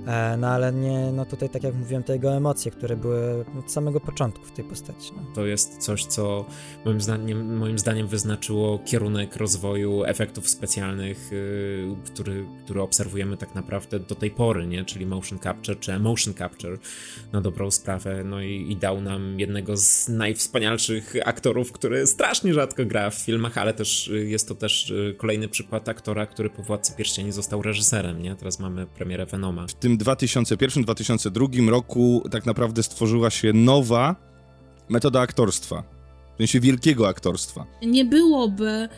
e, 0.07 0.37
no 0.37 0.47
ale 0.47 0.73
nie, 0.73 1.11
no 1.11 1.25
tutaj 1.25 1.49
tak 1.49 1.63
jak 1.63 1.75
mówiłem, 1.75 2.03
te 2.03 2.13
jego 2.13 2.33
emocje, 2.33 2.71
które 2.71 2.97
były 2.97 3.45
od 3.59 3.71
samego 3.71 3.99
początku 3.99 4.45
w 4.45 4.51
tej 4.51 4.65
postaci. 4.65 5.11
No. 5.15 5.21
To 5.35 5.45
jest 5.45 5.77
coś, 5.77 6.05
co 6.05 6.45
moim 6.85 7.01
zdaniem, 7.01 7.57
moim 7.57 7.79
zdaniem 7.79 8.07
wyznaczyło 8.07 8.79
kierunek 8.79 9.35
rozwoju 9.35 10.03
efektów 10.03 10.49
specjalnych, 10.49 11.31
yy, 11.31 11.95
który, 12.05 12.45
który 12.63 12.81
obserwujemy 12.81 13.37
tak 13.37 13.55
naprawdę 13.55 13.99
do 13.99 14.15
tej 14.15 14.31
pory, 14.31 14.67
nie? 14.67 14.85
czyli 14.85 15.05
motion 15.05 15.39
capture 15.39 15.79
czy 15.79 15.93
emotion 15.93 16.33
capture 16.33 16.77
na 17.33 17.41
dobrą 17.41 17.71
sprawę. 17.71 18.23
No 18.23 18.41
i, 18.41 18.71
i 18.71 18.75
dał 18.75 19.01
nam 19.01 19.39
jednego 19.39 19.77
z 19.77 20.09
najwspanialszych 20.09 21.13
aktorów, 21.25 21.71
który 21.71 22.07
strasznie 22.07 22.53
rzadko 22.53 22.85
gra 22.85 23.09
w 23.09 23.15
filmach, 23.15 23.57
ale 23.57 23.73
też 23.73 24.07
y, 24.07 24.25
jest 24.25 24.47
to 24.47 24.55
też 24.55 24.89
y, 24.89 24.94
kolejny 25.17 25.47
przykład 25.47 25.89
aktora, 25.89 26.25
który 26.25 26.49
po 26.49 26.63
Władcy 26.63 26.93
Pierścieni 26.95 27.31
został 27.31 27.61
reżyserem. 27.61 28.21
Nie? 28.21 28.35
Teraz 28.35 28.59
mamy 28.59 28.85
premierę 28.87 29.25
Venoma. 29.25 29.67
W 29.67 29.73
tym 29.73 29.97
2001-2002 29.97 31.69
roku 31.69 32.23
tak 32.31 32.45
naprawdę 32.45 32.83
stworzyła 32.83 33.29
się 33.29 33.53
nowa 33.53 34.15
metoda 34.89 35.21
aktorstwa. 35.21 35.83
W 36.33 36.37
sensie 36.37 36.59
wielkiego 36.59 37.07
aktorstwa. 37.07 37.65
Nie 37.85 38.05
byłoby 38.05 38.89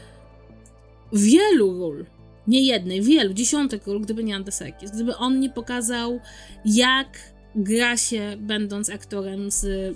wielu 1.13 1.79
ról, 1.79 2.05
nie 2.47 2.61
jednej, 2.61 3.01
wielu, 3.01 3.33
dziesiątek 3.33 3.87
ról, 3.87 4.01
gdyby 4.01 4.23
nie 4.23 4.35
Andy 4.35 4.51
Serkis. 4.51 4.91
Gdyby 4.91 5.17
on 5.17 5.39
nie 5.39 5.49
pokazał, 5.49 6.19
jak 6.65 7.07
gra 7.55 7.97
się 7.97 8.37
będąc 8.39 8.89
aktorem 8.89 9.51
z 9.51 9.95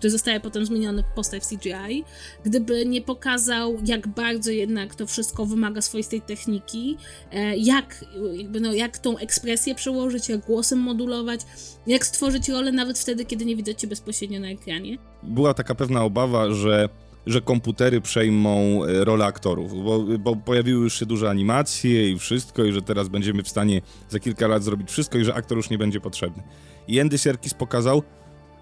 który 0.00 0.10
zostaje 0.10 0.40
potem 0.40 0.66
zmieniony 0.66 1.02
w 1.02 1.06
postać 1.06 1.42
CGI, 1.46 2.04
gdyby 2.44 2.86
nie 2.86 3.02
pokazał, 3.02 3.76
jak 3.84 4.08
bardzo 4.08 4.50
jednak 4.50 4.94
to 4.94 5.06
wszystko 5.06 5.46
wymaga 5.46 5.82
swoistej 5.82 6.20
techniki, 6.20 6.96
e, 7.32 7.56
jak, 7.56 8.04
jakby 8.32 8.60
no, 8.60 8.72
jak 8.72 8.98
tą 8.98 9.18
ekspresję 9.18 9.74
przełożyć, 9.74 10.28
jak 10.28 10.46
głosem 10.46 10.78
modulować, 10.78 11.40
jak 11.86 12.06
stworzyć 12.06 12.48
rolę 12.48 12.72
nawet 12.72 12.98
wtedy, 12.98 13.24
kiedy 13.24 13.44
nie 13.44 13.56
widać 13.56 13.80
cię 13.80 13.86
bezpośrednio 13.86 14.40
na 14.40 14.48
ekranie. 14.48 14.98
Była 15.22 15.54
taka 15.54 15.74
pewna 15.74 16.04
obawa, 16.04 16.50
że, 16.50 16.88
że 17.26 17.40
komputery 17.40 18.00
przejmą 18.00 18.84
e, 18.84 19.04
rolę 19.04 19.24
aktorów, 19.24 19.84
bo, 19.84 20.00
bo 20.18 20.36
pojawiły 20.36 20.84
już 20.84 20.98
się 20.98 21.06
duże 21.06 21.30
animacje 21.30 22.10
i 22.10 22.18
wszystko, 22.18 22.64
i 22.64 22.72
że 22.72 22.82
teraz 22.82 23.08
będziemy 23.08 23.42
w 23.42 23.48
stanie 23.48 23.82
za 24.08 24.18
kilka 24.18 24.46
lat 24.46 24.64
zrobić 24.64 24.90
wszystko 24.90 25.18
i 25.18 25.24
że 25.24 25.34
aktor 25.34 25.56
już 25.56 25.70
nie 25.70 25.78
będzie 25.78 26.00
potrzebny. 26.00 26.42
I 26.88 27.00
Andy 27.00 27.18
Serkis 27.18 27.54
pokazał, 27.54 28.02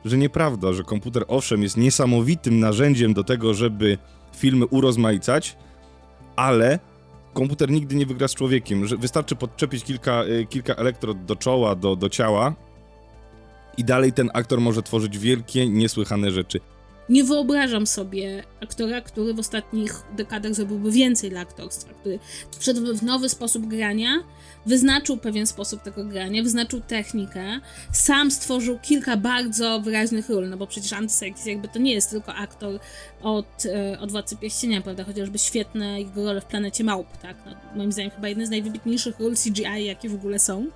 że 0.08 0.18
nieprawda, 0.18 0.72
że 0.72 0.84
komputer 0.84 1.24
owszem 1.28 1.62
jest 1.62 1.76
niesamowitym 1.76 2.60
narzędziem 2.60 3.14
do 3.14 3.24
tego, 3.24 3.54
żeby 3.54 3.98
filmy 4.36 4.66
urozmaicać, 4.66 5.56
ale 6.36 6.78
komputer 7.34 7.70
nigdy 7.70 7.94
nie 7.94 8.06
wygra 8.06 8.28
z 8.28 8.34
człowiekiem. 8.34 8.86
Że 8.86 8.96
wystarczy 8.96 9.36
podczepić 9.36 9.84
kilka, 9.84 10.24
y, 10.24 10.46
kilka 10.46 10.74
elektrod 10.74 11.24
do 11.24 11.36
czoła, 11.36 11.74
do, 11.74 11.96
do 11.96 12.08
ciała 12.08 12.54
i 13.76 13.84
dalej 13.84 14.12
ten 14.12 14.30
aktor 14.34 14.60
może 14.60 14.82
tworzyć 14.82 15.18
wielkie, 15.18 15.68
niesłychane 15.68 16.30
rzeczy. 16.30 16.60
Nie 17.08 17.24
wyobrażam 17.24 17.86
sobie 17.86 18.42
aktora, 18.62 19.00
który 19.00 19.34
w 19.34 19.38
ostatnich 19.38 20.02
dekadach 20.16 20.54
zrobiłby 20.54 20.92
więcej 20.92 21.30
dla 21.30 21.40
aktorstwa, 21.40 21.94
który 21.94 22.18
wszedłby 22.58 22.94
w 22.94 23.02
nowy 23.02 23.28
sposób 23.28 23.66
grania, 23.66 24.10
wyznaczył 24.66 25.16
pewien 25.16 25.46
sposób 25.46 25.82
tego 25.82 26.04
grania, 26.04 26.42
wyznaczył 26.42 26.80
technikę, 26.80 27.60
sam 27.92 28.30
stworzył 28.30 28.78
kilka 28.78 29.16
bardzo 29.16 29.80
wyraźnych 29.80 30.28
ról, 30.28 30.48
no 30.48 30.56
bo 30.56 30.66
przecież 30.66 30.92
Andy 30.92 31.12
Serkis 31.12 31.46
jakby 31.46 31.68
to 31.68 31.78
nie 31.78 31.92
jest 31.92 32.10
tylko 32.10 32.34
aktor 32.34 32.80
od, 33.22 33.66
e, 33.66 34.00
od 34.00 34.10
Władcy 34.10 34.36
Pierścienia, 34.36 34.80
prawda, 34.80 35.04
chociażby 35.04 35.38
świetne 35.38 36.00
jego 36.00 36.24
role 36.24 36.40
w 36.40 36.44
Planecie 36.44 36.84
Małp, 36.84 37.16
tak, 37.16 37.36
no, 37.46 37.52
moim 37.76 37.92
zdaniem 37.92 38.10
chyba 38.10 38.28
jeden 38.28 38.46
z 38.46 38.50
najwybitniejszych 38.50 39.20
ról 39.20 39.34
CGI, 39.36 39.84
jakie 39.84 40.08
w 40.08 40.14
ogóle 40.14 40.38
są. 40.38 40.66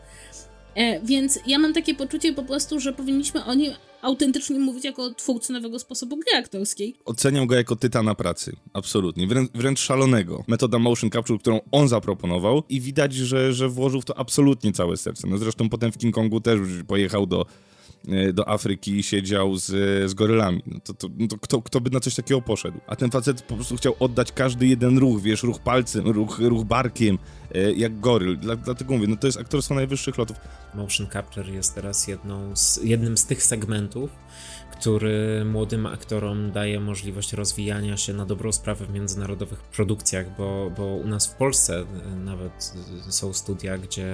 E, 0.75 1.01
więc 1.01 1.39
ja 1.47 1.59
mam 1.59 1.73
takie 1.73 1.95
poczucie 1.95 2.33
po 2.33 2.43
prostu, 2.43 2.81
że 2.81 2.93
powinniśmy 2.93 3.45
o 3.45 3.55
nim 3.55 3.73
autentycznie 4.03 4.59
mówić 4.59 4.85
jako 4.85 5.15
twórcy 5.15 5.53
nowego 5.53 5.79
sposobu 5.79 6.17
gry 6.17 6.39
aktorskiej. 6.39 6.95
Oceniam 7.05 7.47
go 7.47 7.55
jako 7.55 7.77
tytana 7.77 8.15
pracy, 8.15 8.57
absolutnie, 8.73 9.27
wrę 9.27 9.47
wręcz 9.55 9.81
szalonego. 9.81 10.45
Metoda 10.49 10.79
motion 10.79 11.11
capture, 11.11 11.39
którą 11.39 11.61
on 11.73 11.89
zaproponował 11.89 12.63
i 12.69 12.81
widać, 12.81 13.15
że, 13.15 13.53
że 13.53 13.69
włożył 13.69 14.01
w 14.01 14.05
to 14.05 14.19
absolutnie 14.19 14.73
całe 14.73 14.97
serce. 14.97 15.29
No 15.29 15.39
zresztą 15.39 15.69
potem 15.69 15.93
w 15.93 15.99
King 15.99 16.15
Kongu 16.15 16.41
też 16.41 16.61
pojechał 16.87 17.27
do, 17.27 17.47
do 18.33 18.49
Afryki 18.49 18.99
i 18.99 19.03
siedział 19.03 19.57
z, 19.57 19.67
z 20.11 20.15
gorylami. 20.15 20.63
No 20.67 20.81
to, 20.85 20.95
to, 20.95 21.09
no 21.19 21.29
to 21.29 21.39
kto, 21.39 21.63
kto 21.63 21.81
by 21.81 21.91
na 21.91 22.01
coś 22.01 22.15
takiego 22.15 22.43
poszedł? 22.43 22.79
A 22.87 22.97
ten 22.97 23.11
facet 23.11 23.43
po 23.43 23.55
prostu 23.55 23.77
chciał 23.77 23.95
oddać 24.01 24.33
każdy 24.33 24.67
jeden 24.67 24.99
ruch, 24.99 25.23
wiesz, 25.23 25.43
ruch 25.43 25.61
palcem, 25.61 26.07
ruch, 26.09 26.39
ruch 26.39 26.65
barkiem, 26.65 27.19
e, 27.55 27.73
jak 27.73 28.01
goryl. 28.01 28.39
Dla, 28.39 28.57
dlatego 28.57 28.95
mówię, 28.95 29.07
no 29.09 29.17
to 29.17 29.27
jest 29.27 29.41
aktorstwo 29.41 29.75
najwyższych 29.75 30.19
lotów. 30.19 30.37
Motion 30.75 31.07
capture 31.13 31.49
jest 31.49 31.75
teraz 31.75 32.09
jedną 32.09 32.57
z, 32.57 32.81
jednym 32.85 33.17
z 33.17 33.27
tych 33.27 33.43
segmentów, 33.43 34.11
który 34.73 35.45
młodym 35.45 35.87
aktorom 35.87 36.53
daje 36.53 36.81
możliwość 36.81 37.33
rozwijania 37.33 37.97
się 37.97 38.13
na 38.13 38.27
dobrą 38.27 38.53
sprawę 38.53 38.87
w 38.87 38.91
międzynarodowych 38.91 39.59
produkcjach, 39.59 40.37
bo, 40.37 40.71
bo 40.77 40.87
u 40.87 41.07
nas 41.07 41.27
w 41.27 41.35
Polsce 41.35 41.81
e, 41.81 42.17
nawet 42.17 42.73
e, 43.09 43.13
są 43.13 43.33
studia, 43.33 43.79
gdzie 43.79 44.07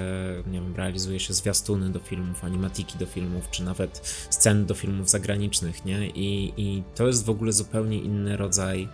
nie 0.47 0.61
wiem, 0.61 0.77
realizuje 0.77 1.21
się 1.21 1.35
zwiastuny 1.35 1.91
do 1.91 1.99
filmów, 1.99 2.45
animatiki 2.45 2.99
do 2.99 3.07
filmów, 3.07 3.51
czy 3.51 3.65
nawet 3.65 4.01
sceny 4.31 4.65
do 4.65 4.75
filmów 4.75 5.11
zagranicznych, 5.11 5.85
nie? 5.85 6.09
I, 6.09 6.53
i 6.57 6.83
to 6.95 7.07
jest 7.07 7.25
w 7.25 7.31
ogóle 7.31 7.53
zupełnie 7.53 7.99
inny 7.99 8.37
rodzaj 8.37 8.89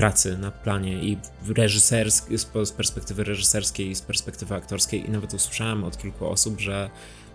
pracy 0.00 0.38
na 0.38 0.50
planie 0.50 1.04
i 1.04 1.18
reżyserskiej, 1.48 2.38
z 2.38 2.72
perspektywy 2.72 3.24
reżyserskiej 3.24 3.90
i 3.90 3.94
z 3.94 4.02
perspektywy 4.02 4.54
aktorskiej 4.54 5.06
i 5.06 5.10
nawet 5.10 5.34
usłyszałem 5.34 5.84
od 5.84 5.98
kilku 5.98 6.26
osób, 6.26 6.60
że 6.60 6.90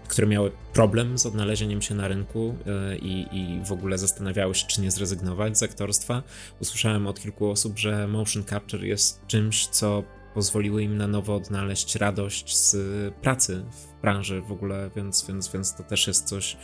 które 0.07 0.27
miały 0.27 0.51
problem 0.73 1.17
z 1.17 1.25
odnalezieniem 1.25 1.81
się 1.81 1.95
na 1.95 2.07
rynku 2.07 2.55
yy, 2.65 2.97
i, 2.97 3.61
w 3.65 3.71
ogóle 3.71 3.97
zastanawiały 3.97 4.55
się, 4.55 4.67
czy 4.67 4.81
nie 4.81 4.91
zrezygnować 4.91 5.57
z 5.57 5.63
aktorstwa. 5.63 6.23
Usłyszałem 6.61 7.07
od 7.07 7.19
kilku 7.19 7.49
osób, 7.49 7.79
że 7.79 8.07
motion 8.07 8.43
capture 8.43 8.83
jest 8.83 9.27
czymś, 9.27 9.67
co 9.67 10.03
pozwoliło 10.33 10.79
im 10.79 10.97
na 10.97 11.07
nowo 11.07 11.35
odnaleźć 11.35 11.95
radość 11.95 12.57
z 12.57 12.75
pracy 13.15 13.63
w 13.71 14.01
branży 14.01 14.41
w 14.41 14.51
ogóle, 14.51 14.89
więc, 14.95 15.27
więc, 15.27 15.51
więc 15.51 15.75
to 15.75 15.83
też 15.83 16.07
jest 16.07 16.27
coś, 16.27 16.57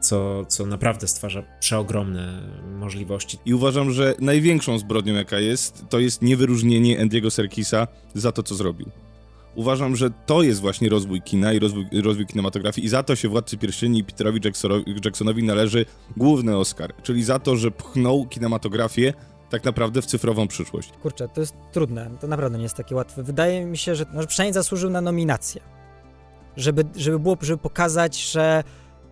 co, 0.00 0.44
co 0.44 0.66
naprawdę 0.66 1.08
stwarza 1.08 1.42
przeogromne 1.60 2.42
możliwości. 2.78 3.38
I 3.44 3.54
uważam, 3.54 3.92
że 3.92 4.14
największą 4.20 4.78
zbrodnią, 4.78 5.14
jaka 5.14 5.38
jest, 5.38 5.84
to 5.88 5.98
jest 5.98 6.22
niewyróżnienie 6.22 7.00
Andiego 7.00 7.30
Serkisa 7.30 7.88
za 8.14 8.32
to, 8.32 8.42
co 8.42 8.54
zrobił. 8.54 8.90
Uważam, 9.54 9.96
że 9.96 10.10
to 10.26 10.42
jest 10.42 10.60
właśnie 10.60 10.88
rozwój 10.88 11.22
kina 11.22 11.52
i 11.52 11.58
rozwój, 11.58 11.86
rozwój 12.02 12.26
kinematografii 12.26 12.86
i 12.86 12.88
za 12.88 13.02
to 13.02 13.16
się 13.16 13.28
Władcy 13.28 13.58
Pierścieni 13.58 13.98
i 13.98 14.04
Peterowi 14.04 14.40
Jacksonowi, 15.04 15.42
należy 15.42 15.86
główny 16.16 16.56
Oscar, 16.56 16.94
czyli 17.02 17.24
za 17.24 17.38
to, 17.38 17.56
że 17.56 17.70
pchnął 17.70 18.26
kinematografię 18.26 19.12
tak 19.50 19.64
naprawdę 19.64 20.02
w 20.02 20.06
cyfrową 20.06 20.48
przyszłość. 20.48 20.92
Kurczę, 21.02 21.28
to 21.28 21.40
jest 21.40 21.54
trudne, 21.72 22.10
to 22.20 22.26
naprawdę 22.26 22.58
nie 22.58 22.62
jest 22.62 22.76
takie 22.76 22.94
łatwe. 22.94 23.22
Wydaje 23.22 23.64
mi 23.64 23.78
się, 23.78 23.94
że, 23.94 24.06
no, 24.14 24.26
przynajmniej 24.26 24.54
zasłużył 24.54 24.90
na 24.90 25.00
nominację. 25.00 25.60
Żeby, 26.56 26.84
żeby 26.96 27.18
było, 27.18 27.36
żeby 27.40 27.58
pokazać, 27.58 28.30
że 28.32 28.64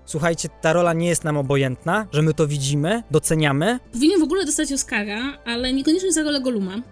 słuchajcie, 0.04 0.48
ta 0.60 0.72
rola 0.72 0.92
nie 0.92 1.08
jest 1.08 1.24
nam 1.24 1.36
obojętna, 1.36 2.06
że 2.12 2.22
my 2.22 2.34
to 2.34 2.46
widzimy, 2.46 3.02
doceniamy. 3.10 3.78
Powinien 3.92 4.20
w 4.20 4.22
ogóle 4.22 4.46
dostać 4.46 4.72
Oscara, 4.72 5.38
ale 5.44 5.72
niekoniecznie 5.72 6.12
za 6.12 6.22
rolę 6.22 6.40
Goluma. 6.40 6.82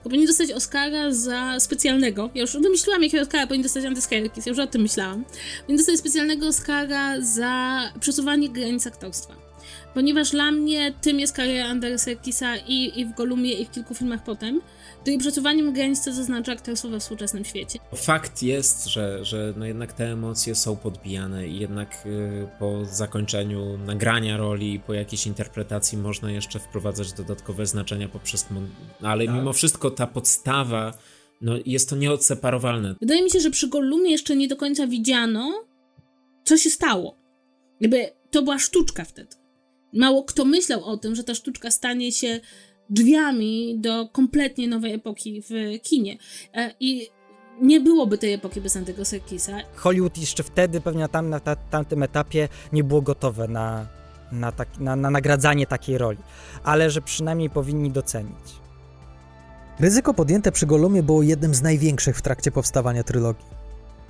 Tylko 0.00 0.10
powinien 0.10 0.26
dostać 0.26 0.52
Oscara 0.52 1.12
za 1.12 1.60
specjalnego. 1.60 2.30
Ja 2.34 2.40
już 2.40 2.52
wymyśliłam, 2.52 3.02
jakiego 3.02 3.22
Oscara 3.22 3.46
powinien 3.46 3.62
dostać 3.62 3.84
Andy 3.84 4.00
Serkis, 4.00 4.46
ja 4.46 4.50
już 4.50 4.58
o 4.58 4.66
tym 4.66 4.82
myślałam. 4.82 5.24
Powinien 5.60 5.76
dostać 5.76 5.98
specjalnego 5.98 6.46
Oscara 6.46 7.20
za 7.20 7.80
przesuwanie 8.00 8.48
granic 8.48 8.86
aktorstwa. 8.86 9.34
Ponieważ 9.94 10.30
dla 10.30 10.52
mnie 10.52 10.92
tym 11.00 11.20
jest 11.20 11.36
kariera 11.36 11.68
Andera 11.68 11.98
Serkisa 11.98 12.56
i, 12.56 13.00
i 13.00 13.06
w 13.06 13.14
Golumie, 13.14 13.52
i 13.52 13.66
w 13.66 13.70
kilku 13.70 13.94
filmach 13.94 14.24
potem, 14.24 14.60
to 15.04 15.10
i 15.10 15.18
przesuwaniem 15.18 15.72
granic 15.72 16.04
to 16.04 16.12
zaznacza 16.12 16.52
aktorstwo 16.52 16.88
we 16.88 17.00
współczesnym 17.00 17.44
świecie. 17.44 17.78
Fakt 17.96 18.42
jest, 18.42 18.86
że, 18.86 19.24
że 19.24 19.54
no 19.56 19.66
jednak 19.66 19.92
te 19.92 20.12
emocje 20.12 20.54
są 20.54 20.76
podbijane 20.76 21.48
i 21.48 21.58
jednak 21.58 22.06
y, 22.06 22.48
po 22.58 22.84
zakończeniu 22.84 23.78
nagrania 23.78 24.36
roli, 24.36 24.80
po 24.86 24.94
jakiejś 24.94 25.26
interpretacji 25.26 25.98
można 25.98 26.32
jeszcze 26.32 26.58
wprowadzać 26.58 27.12
dodatkowe 27.12 27.66
znaczenia 27.66 28.08
poprzez... 28.08 28.46
Ale 29.02 29.26
tak. 29.26 29.34
mimo 29.34 29.52
wszystko 29.52 29.90
ta 29.90 30.06
podstawa, 30.06 30.98
no 31.40 31.54
jest 31.66 31.90
to 31.90 31.96
nieodseparowalne. 31.96 32.94
Wydaje 33.00 33.22
mi 33.22 33.30
się, 33.30 33.40
że 33.40 33.50
przy 33.50 33.68
Golumie 33.68 34.10
jeszcze 34.10 34.36
nie 34.36 34.48
do 34.48 34.56
końca 34.56 34.86
widziano, 34.86 35.64
co 36.44 36.56
się 36.56 36.70
stało. 36.70 37.16
Jakby 37.80 38.10
to 38.30 38.42
była 38.42 38.58
sztuczka 38.58 39.04
wtedy. 39.04 39.36
Mało 39.92 40.24
kto 40.24 40.44
myślał 40.44 40.84
o 40.84 40.96
tym, 40.96 41.14
że 41.14 41.24
ta 41.24 41.34
sztuczka 41.34 41.70
stanie 41.70 42.12
się 42.12 42.40
drzwiami 42.90 43.78
do 43.78 44.08
kompletnie 44.08 44.68
nowej 44.68 44.92
epoki 44.92 45.42
w 45.42 45.80
kinie. 45.82 46.16
E, 46.54 46.74
I 46.80 47.10
nie 47.60 47.80
byłoby 47.80 48.18
tej 48.18 48.32
epoki 48.32 48.60
bez 48.60 48.76
Antego 48.76 49.04
Serkisa. 49.04 49.52
Hollywood 49.76 50.18
jeszcze 50.18 50.42
wtedy, 50.42 50.80
pewnie 50.80 51.00
na, 51.00 51.08
tam, 51.08 51.30
na 51.30 51.40
ta, 51.40 51.56
tamtym 51.56 52.02
etapie, 52.02 52.48
nie 52.72 52.84
było 52.84 53.02
gotowe 53.02 53.48
na, 53.48 53.86
na, 54.32 54.52
tak, 54.52 54.78
na, 54.78 54.96
na 54.96 55.10
nagradzanie 55.10 55.66
takiej 55.66 55.98
roli, 55.98 56.18
ale 56.64 56.90
że 56.90 57.02
przynajmniej 57.02 57.50
powinni 57.50 57.90
docenić. 57.90 58.60
Ryzyko 59.78 60.14
podjęte 60.14 60.52
przy 60.52 60.66
Golumie 60.66 61.02
było 61.02 61.22
jednym 61.22 61.54
z 61.54 61.62
największych 61.62 62.16
w 62.16 62.22
trakcie 62.22 62.50
powstawania 62.50 63.02
trylogii. 63.02 63.46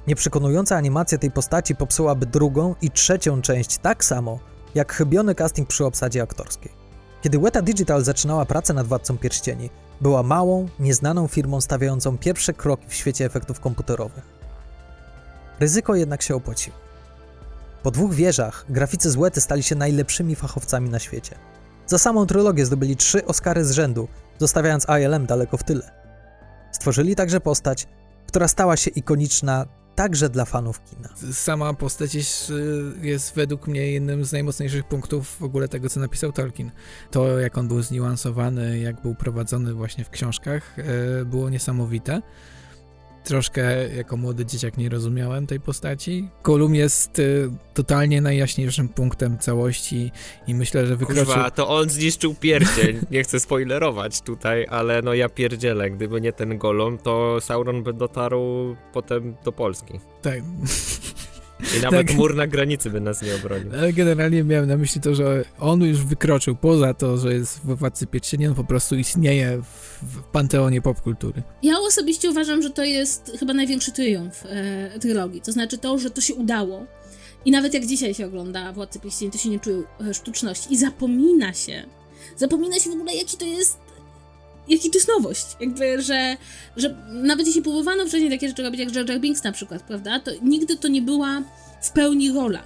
Nieprzekonująca 0.07 0.77
animacja 0.77 1.19
tej 1.19 1.31
postaci 1.31 1.77
popsułaby 1.77 2.27
drugą 2.27 2.75
i 2.83 2.91
trzecią 2.91 3.43
część 3.43 3.79
tak 3.79 4.05
samo, 4.05 4.39
jak 4.75 4.93
chybiony 4.93 5.35
casting 5.35 5.69
przy 5.69 5.85
obsadzie 5.85 6.23
aktorskiej. 6.23 6.80
Kiedy 7.23 7.39
Weta 7.39 7.63
Digital 7.63 8.05
zaczynała 8.05 8.45
pracę 8.45 8.75
nad 8.75 8.87
Władcą 8.87 9.19
Pierścieni, 9.19 9.71
była 10.01 10.23
małą, 10.23 10.69
nieznaną 10.79 11.27
firmą 11.27 11.61
stawiającą 11.61 12.19
pierwsze 12.19 12.53
kroki 12.53 12.85
w 12.89 12.95
świecie 12.95 13.25
efektów 13.25 13.61
komputerowych. 13.61 14.25
Ryzyko 15.61 15.95
jednak 15.95 16.23
się 16.23 16.35
opłaciło. 16.35 16.77
Po 17.83 17.91
dwóch 17.91 18.15
wieżach 18.15 18.65
graficy 18.69 19.11
z 19.11 19.17
Wety 19.17 19.41
stali 19.41 19.63
się 19.63 19.75
najlepszymi 19.75 20.37
fachowcami 20.37 20.91
na 20.91 20.99
świecie. 20.99 21.35
Za 21.87 21.99
samą 21.99 22.27
trylogię 22.27 22.67
zdobyli 22.67 22.97
trzy 22.97 23.27
Oscary 23.27 23.65
z 23.65 23.71
rzędu, 23.71 24.09
zostawiając 24.39 24.87
ILM 25.01 25.27
daleko 25.27 25.57
w 25.57 25.65
tyle. 25.65 25.91
Stworzyli 26.73 27.17
także 27.17 27.41
postać, 27.41 27.87
która 28.27 28.49
stała 28.49 28.77
się 28.77 28.91
ikoniczna 28.91 29.67
także 30.01 30.29
dla 30.29 30.45
fanów 30.45 30.85
kina. 30.85 31.09
Sama 31.33 31.75
postać 31.75 32.15
jest, 32.15 32.53
jest, 33.03 33.35
według 33.35 33.67
mnie 33.67 33.93
jednym 33.93 34.25
z 34.25 34.33
najmocniejszych 34.33 34.85
punktów 34.85 35.37
w 35.41 35.43
ogóle 35.43 35.69
tego, 35.69 35.89
co 35.89 36.01
napisał 36.01 36.33
Tolkien. 36.33 36.71
To, 37.11 37.39
jak 37.41 37.59
on 37.59 37.69
był 37.69 37.83
zniuansowany, 37.83 38.79
jak 38.79 39.03
był 39.03 39.15
prowadzony 39.15 39.75
właśnie 39.75 40.05
w 40.05 40.11
książkach, 40.11 40.79
e, 40.79 41.25
było 41.25 41.51
niesamowite. 41.51 42.23
Troszkę 43.25 43.89
jako 43.89 44.17
młody 44.17 44.47
dzieciak 44.47 44.77
nie 44.79 44.89
rozumiałem 44.89 45.47
tej 45.47 45.61
postaci. 45.61 46.29
Kolum 46.43 46.75
jest 46.75 47.19
y, 47.19 47.51
totalnie 47.75 48.21
najjaśniejszym 48.21 48.89
punktem 48.89 49.39
całości 49.39 50.13
i 50.47 50.55
myślę, 50.55 50.87
że 50.87 50.97
wykroczył... 50.97 51.25
Kurwa, 51.25 51.51
to 51.51 51.69
on 51.69 51.91
zniszczył 51.91 52.35
pierścień. 52.35 53.01
Nie 53.11 53.23
chcę 53.23 53.41
spoilerować 53.41 54.21
tutaj, 54.21 54.67
ale 54.71 55.03
no 55.03 55.15
ja 55.15 55.29
pierdzielę. 55.29 55.91
Gdyby 55.91 56.21
nie 56.21 56.33
ten 56.33 56.59
golem, 56.59 56.99
to 56.99 57.41
Sauron 57.41 57.83
by 57.83 57.93
dotarł 57.93 58.77
potem 58.93 59.35
do 59.45 59.53
Polski. 59.53 60.01
Tak. 60.23 60.41
I 61.79 61.83
nawet 61.83 62.07
tak. 62.07 62.17
mur 62.17 62.35
na 62.35 62.47
granicy 62.47 62.91
by 62.91 63.01
nas 63.01 63.23
nie 63.23 63.35
obronił. 63.35 63.73
Ale 63.73 63.93
generalnie 63.93 64.45
miałem 64.45 64.69
na 64.69 64.77
myśli 64.77 65.01
to, 65.01 65.15
że 65.15 65.45
on 65.59 65.83
już 65.83 66.05
wykroczył 66.05 66.57
poza 66.57 66.95
to, 66.95 67.19
że 67.19 67.35
jest 67.35 67.59
w 67.59 67.77
Władcy 67.77 68.07
Pierścieni, 68.07 68.47
on 68.47 68.55
po 68.55 68.65
prostu 68.65 68.97
istnieje 68.97 69.63
w, 69.63 70.03
w 70.03 70.23
panteonie 70.23 70.83
popkultury. 70.83 71.43
Ja 71.63 71.79
osobiście 71.79 72.31
uważam, 72.31 72.63
że 72.63 72.71
to 72.71 72.85
jest 72.85 73.33
chyba 73.39 73.55
największy 73.55 73.93
triumf 73.93 74.45
e, 74.47 74.99
trylogii. 74.99 75.41
To 75.41 75.53
znaczy 75.53 75.79
to, 75.79 75.99
że 75.99 76.11
to 76.11 76.21
się 76.21 76.35
udało. 76.35 76.87
I 77.45 77.51
nawet 77.51 77.75
jak 77.75 77.87
dzisiaj 77.87 78.15
się 78.15 78.27
ogląda 78.27 78.73
Władcy 78.73 79.01
Pierścieni, 79.01 79.33
to 79.33 79.39
się 79.39 79.49
nie 79.49 79.61
czuje 79.61 79.83
e, 80.01 80.15
sztuczności. 80.15 80.75
I 80.75 80.77
zapomina 80.77 81.55
się, 81.55 81.85
zapomina 82.37 82.81
się 82.81 82.91
w 82.91 82.93
ogóle, 82.93 83.15
jaki 83.15 83.37
to 83.37 83.45
jest 83.45 83.79
jaki 84.71 84.91
to 84.91 84.99
jest 84.99 85.09
nowość. 85.09 85.47
Jakby, 85.61 86.03
że, 86.03 86.37
że 86.77 86.95
nawet 87.09 87.47
jeśli 87.47 87.63
próbowano 87.63 88.07
wcześniej 88.07 88.31
takie 88.31 88.49
rzeczy 88.49 88.63
robić, 88.63 88.81
jak 88.81 88.95
Jar 88.95 89.09
Jar 89.09 89.21
Binks 89.21 89.45
na 89.45 89.53
przykład, 89.53 89.83
prawda, 89.83 90.21
to 90.21 90.31
nigdy 90.43 90.77
to 90.77 90.89
nie 90.89 91.03
była 91.03 91.43
w 91.83 91.91
pełni 91.91 92.33
rola. 92.33 92.63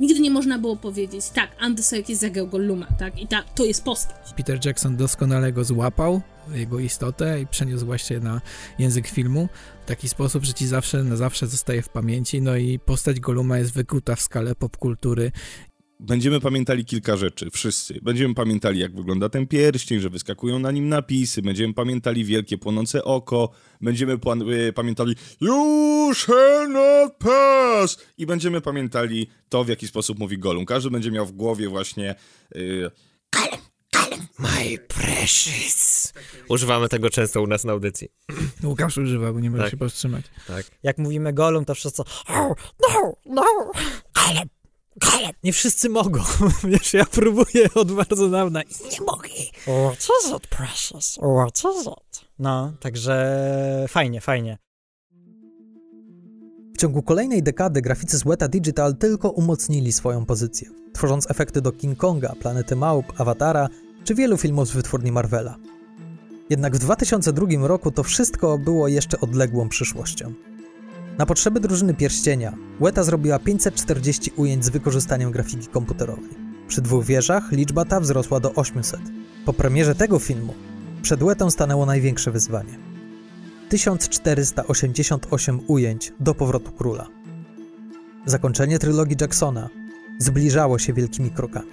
Nigdy 0.00 0.20
nie 0.20 0.30
można 0.30 0.58
było 0.58 0.76
powiedzieć, 0.76 1.28
tak, 1.34 1.50
Andy 1.58 1.82
Serkis 1.82 2.18
zagrał 2.18 2.46
Golluma, 2.46 2.86
tak, 2.98 3.20
i 3.20 3.26
ta, 3.26 3.42
to 3.42 3.64
jest 3.64 3.84
postać. 3.84 4.32
Peter 4.36 4.66
Jackson 4.66 4.96
doskonale 4.96 5.52
go 5.52 5.64
złapał, 5.64 6.20
jego 6.52 6.78
istotę 6.78 7.40
i 7.40 7.46
przeniósł 7.46 7.86
właśnie 7.86 8.20
na 8.20 8.40
język 8.78 9.08
filmu 9.08 9.48
w 9.84 9.88
taki 9.88 10.08
sposób, 10.08 10.44
że 10.44 10.54
ci 10.54 10.66
zawsze, 10.66 11.04
na 11.04 11.16
zawsze 11.16 11.46
zostaje 11.46 11.82
w 11.82 11.88
pamięci, 11.88 12.42
no 12.42 12.56
i 12.56 12.78
postać 12.78 13.20
Goluma 13.20 13.58
jest 13.58 13.72
wykuta 13.72 14.16
w 14.16 14.20
skalę 14.20 14.54
popkultury 14.54 15.32
Będziemy 16.06 16.40
pamiętali 16.40 16.84
kilka 16.84 17.16
rzeczy, 17.16 17.50
wszyscy. 17.50 17.98
Będziemy 18.02 18.34
pamiętali, 18.34 18.80
jak 18.80 18.96
wygląda 18.96 19.28
ten 19.28 19.46
pierścień, 19.46 20.00
że 20.00 20.10
wyskakują 20.10 20.58
na 20.58 20.70
nim 20.70 20.88
napisy, 20.88 21.42
będziemy 21.42 21.74
pamiętali 21.74 22.24
wielkie 22.24 22.58
płonące 22.58 23.04
oko, 23.04 23.50
będziemy 23.80 24.18
y, 24.68 24.72
pamiętali 24.72 25.14
You 25.40 26.10
shall 26.14 26.68
not 26.72 27.14
pass! 27.18 27.98
I 28.18 28.26
będziemy 28.26 28.60
pamiętali 28.60 29.26
to, 29.48 29.64
w 29.64 29.68
jaki 29.68 29.88
sposób 29.88 30.18
mówi 30.18 30.38
Golum. 30.38 30.66
Każdy 30.66 30.90
będzie 30.90 31.10
miał 31.10 31.26
w 31.26 31.32
głowie 31.32 31.68
właśnie 31.68 32.14
y, 32.56 32.90
Kalem, 33.30 33.60
Kalem, 33.90 34.20
my 34.38 34.78
precious. 34.88 36.12
Używamy 36.48 36.88
tego 36.88 37.10
często 37.10 37.42
u 37.42 37.46
nas 37.46 37.64
na 37.64 37.72
audycji. 37.72 38.08
Łukasz 38.64 38.98
używa, 38.98 39.32
bo 39.32 39.40
nie 39.40 39.50
może 39.50 39.62
Tak. 39.62 39.70
się 39.70 39.76
powstrzymać. 39.76 40.24
Tak. 40.46 40.66
Jak 40.82 40.98
mówimy 40.98 41.32
Golum, 41.32 41.64
to 41.64 41.74
wszyscy 41.74 42.02
"Oh, 42.28 42.54
no, 42.80 43.12
no, 43.26 43.42
Kaleb. 44.12 44.48
Nie 45.44 45.52
wszyscy 45.52 45.88
mogą. 45.88 46.20
Wiesz, 46.64 46.94
ja 46.94 47.04
próbuję 47.04 47.68
od 47.74 47.92
bardzo 47.92 48.28
dawna 48.28 48.62
i 48.62 48.74
nie 48.92 49.00
mogę. 49.06 49.28
What 49.62 50.08
is 50.24 50.32
it, 50.36 50.46
precious? 50.46 51.18
What 51.38 51.58
is 51.58 51.86
it? 51.86 52.28
No, 52.38 52.72
także 52.80 53.86
fajnie, 53.88 54.20
fajnie. 54.20 54.58
W 56.74 56.78
ciągu 56.78 57.02
kolejnej 57.02 57.42
dekady 57.42 57.82
graficy 57.82 58.18
z 58.18 58.24
Weta 58.24 58.48
Digital 58.48 58.96
tylko 58.96 59.30
umocnili 59.30 59.92
swoją 59.92 60.26
pozycję, 60.26 60.68
tworząc 60.92 61.30
efekty 61.30 61.60
do 61.60 61.72
King 61.72 61.98
Konga, 61.98 62.34
Planety 62.40 62.76
Małp, 62.76 63.20
Awatara 63.20 63.68
czy 64.04 64.14
wielu 64.14 64.36
filmów 64.36 64.68
z 64.68 64.72
wytwórni 64.72 65.12
Marvela. 65.12 65.56
Jednak 66.50 66.76
w 66.76 66.78
2002 66.78 67.46
roku 67.68 67.90
to 67.90 68.02
wszystko 68.02 68.58
było 68.58 68.88
jeszcze 68.88 69.20
odległą 69.20 69.68
przyszłością. 69.68 70.32
Na 71.18 71.26
potrzeby 71.26 71.60
drużyny 71.60 71.94
Pierścienia 71.94 72.52
Weta 72.80 73.02
zrobiła 73.02 73.38
540 73.38 74.32
ujęć 74.36 74.64
z 74.64 74.68
wykorzystaniem 74.68 75.30
grafiki 75.30 75.66
komputerowej. 75.66 76.30
Przy 76.68 76.82
dwóch 76.82 77.04
wieżach 77.04 77.52
liczba 77.52 77.84
ta 77.84 78.00
wzrosła 78.00 78.40
do 78.40 78.54
800. 78.54 79.00
Po 79.44 79.52
premierze 79.52 79.94
tego 79.94 80.18
filmu 80.18 80.54
przed 81.02 81.24
Wetą 81.24 81.50
stanęło 81.50 81.86
największe 81.86 82.30
wyzwanie. 82.30 82.78
1488 83.68 85.60
ujęć 85.66 86.12
do 86.20 86.34
powrotu 86.34 86.72
króla. 86.72 87.06
Zakończenie 88.26 88.78
trylogii 88.78 89.16
Jacksona 89.20 89.68
zbliżało 90.18 90.78
się 90.78 90.92
wielkimi 90.92 91.30
krokami. 91.30 91.70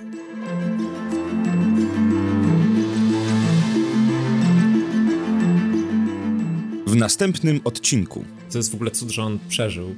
w 6.91 6.95
następnym 6.95 7.61
odcinku. 7.63 8.25
To 8.51 8.57
jest 8.57 8.71
w 8.71 8.75
ogóle 8.75 8.91
cud, 8.91 9.09
że 9.09 9.23
on 9.23 9.39
przeżył 9.49 9.95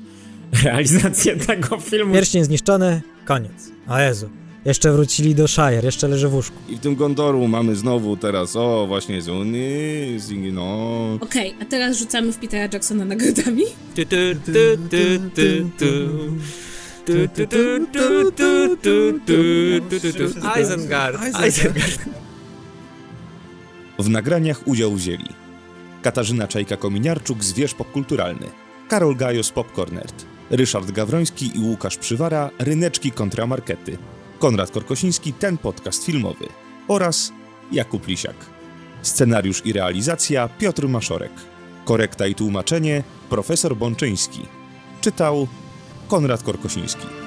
realizację 0.63 1.35
tego 1.35 1.79
filmu. 1.79 2.13
Pierścień 2.13 2.43
zniszczony, 2.43 3.01
koniec. 3.25 3.71
A 3.87 4.01
Jezu. 4.01 4.29
Jeszcze 4.65 4.91
wrócili 4.91 5.35
do 5.35 5.47
Shire, 5.47 5.81
jeszcze 5.83 6.07
leży 6.07 6.27
w 6.27 6.33
łóżku. 6.33 6.55
I 6.69 6.75
w 6.75 6.79
tym 6.79 6.95
Gondoru 6.95 7.47
mamy 7.47 7.75
znowu 7.75 8.17
teraz, 8.17 8.55
o 8.55 8.87
właśnie 8.87 9.21
z 9.21 9.29
Unii, 9.29 10.19
z 10.19 10.31
no. 10.53 11.17
Okej, 11.21 11.49
okay, 11.49 11.61
a 11.61 11.65
teraz 11.65 11.97
rzucamy 11.97 12.31
w 12.31 12.37
Petera 12.37 12.69
Jacksona 12.73 13.05
nagrodami. 13.05 13.63
Ty, 13.95 14.05
ty, 14.05 14.37
ty, 14.49 14.77
Eisengard. 20.55 21.21
W 23.99 24.09
nagraniach 24.09 24.67
udział 24.67 24.95
wzięli 24.95 25.42
Katarzyna 26.03 26.47
Czajka-Kominiarczuk 26.47 27.43
z 27.43 27.53
Wież 27.53 27.73
Popkulturalny, 27.73 28.47
Karol 28.89 29.15
Gajos 29.15 29.51
Popcornert, 29.51 30.25
Ryszard 30.49 30.91
Gawroński 30.91 31.51
i 31.57 31.59
Łukasz 31.59 31.97
Przywara 31.97 32.49
Ryneczki 32.59 33.11
kontra 33.11 33.47
Markety, 33.47 33.97
Konrad 34.39 34.71
Korkosiński 34.71 35.33
Ten 35.33 35.57
Podcast 35.57 36.05
Filmowy 36.05 36.45
oraz 36.87 37.31
Jakub 37.71 38.07
Lisiak. 38.07 38.35
Scenariusz 39.01 39.65
i 39.65 39.73
realizacja 39.73 40.49
Piotr 40.49 40.87
Maszorek. 40.87 41.31
Korekta 41.85 42.27
i 42.27 42.35
tłumaczenie 42.35 43.03
Profesor 43.29 43.75
Bączyński. 43.77 44.45
Czytał 45.01 45.47
Konrad 46.07 46.43
Korkosiński. 46.43 47.22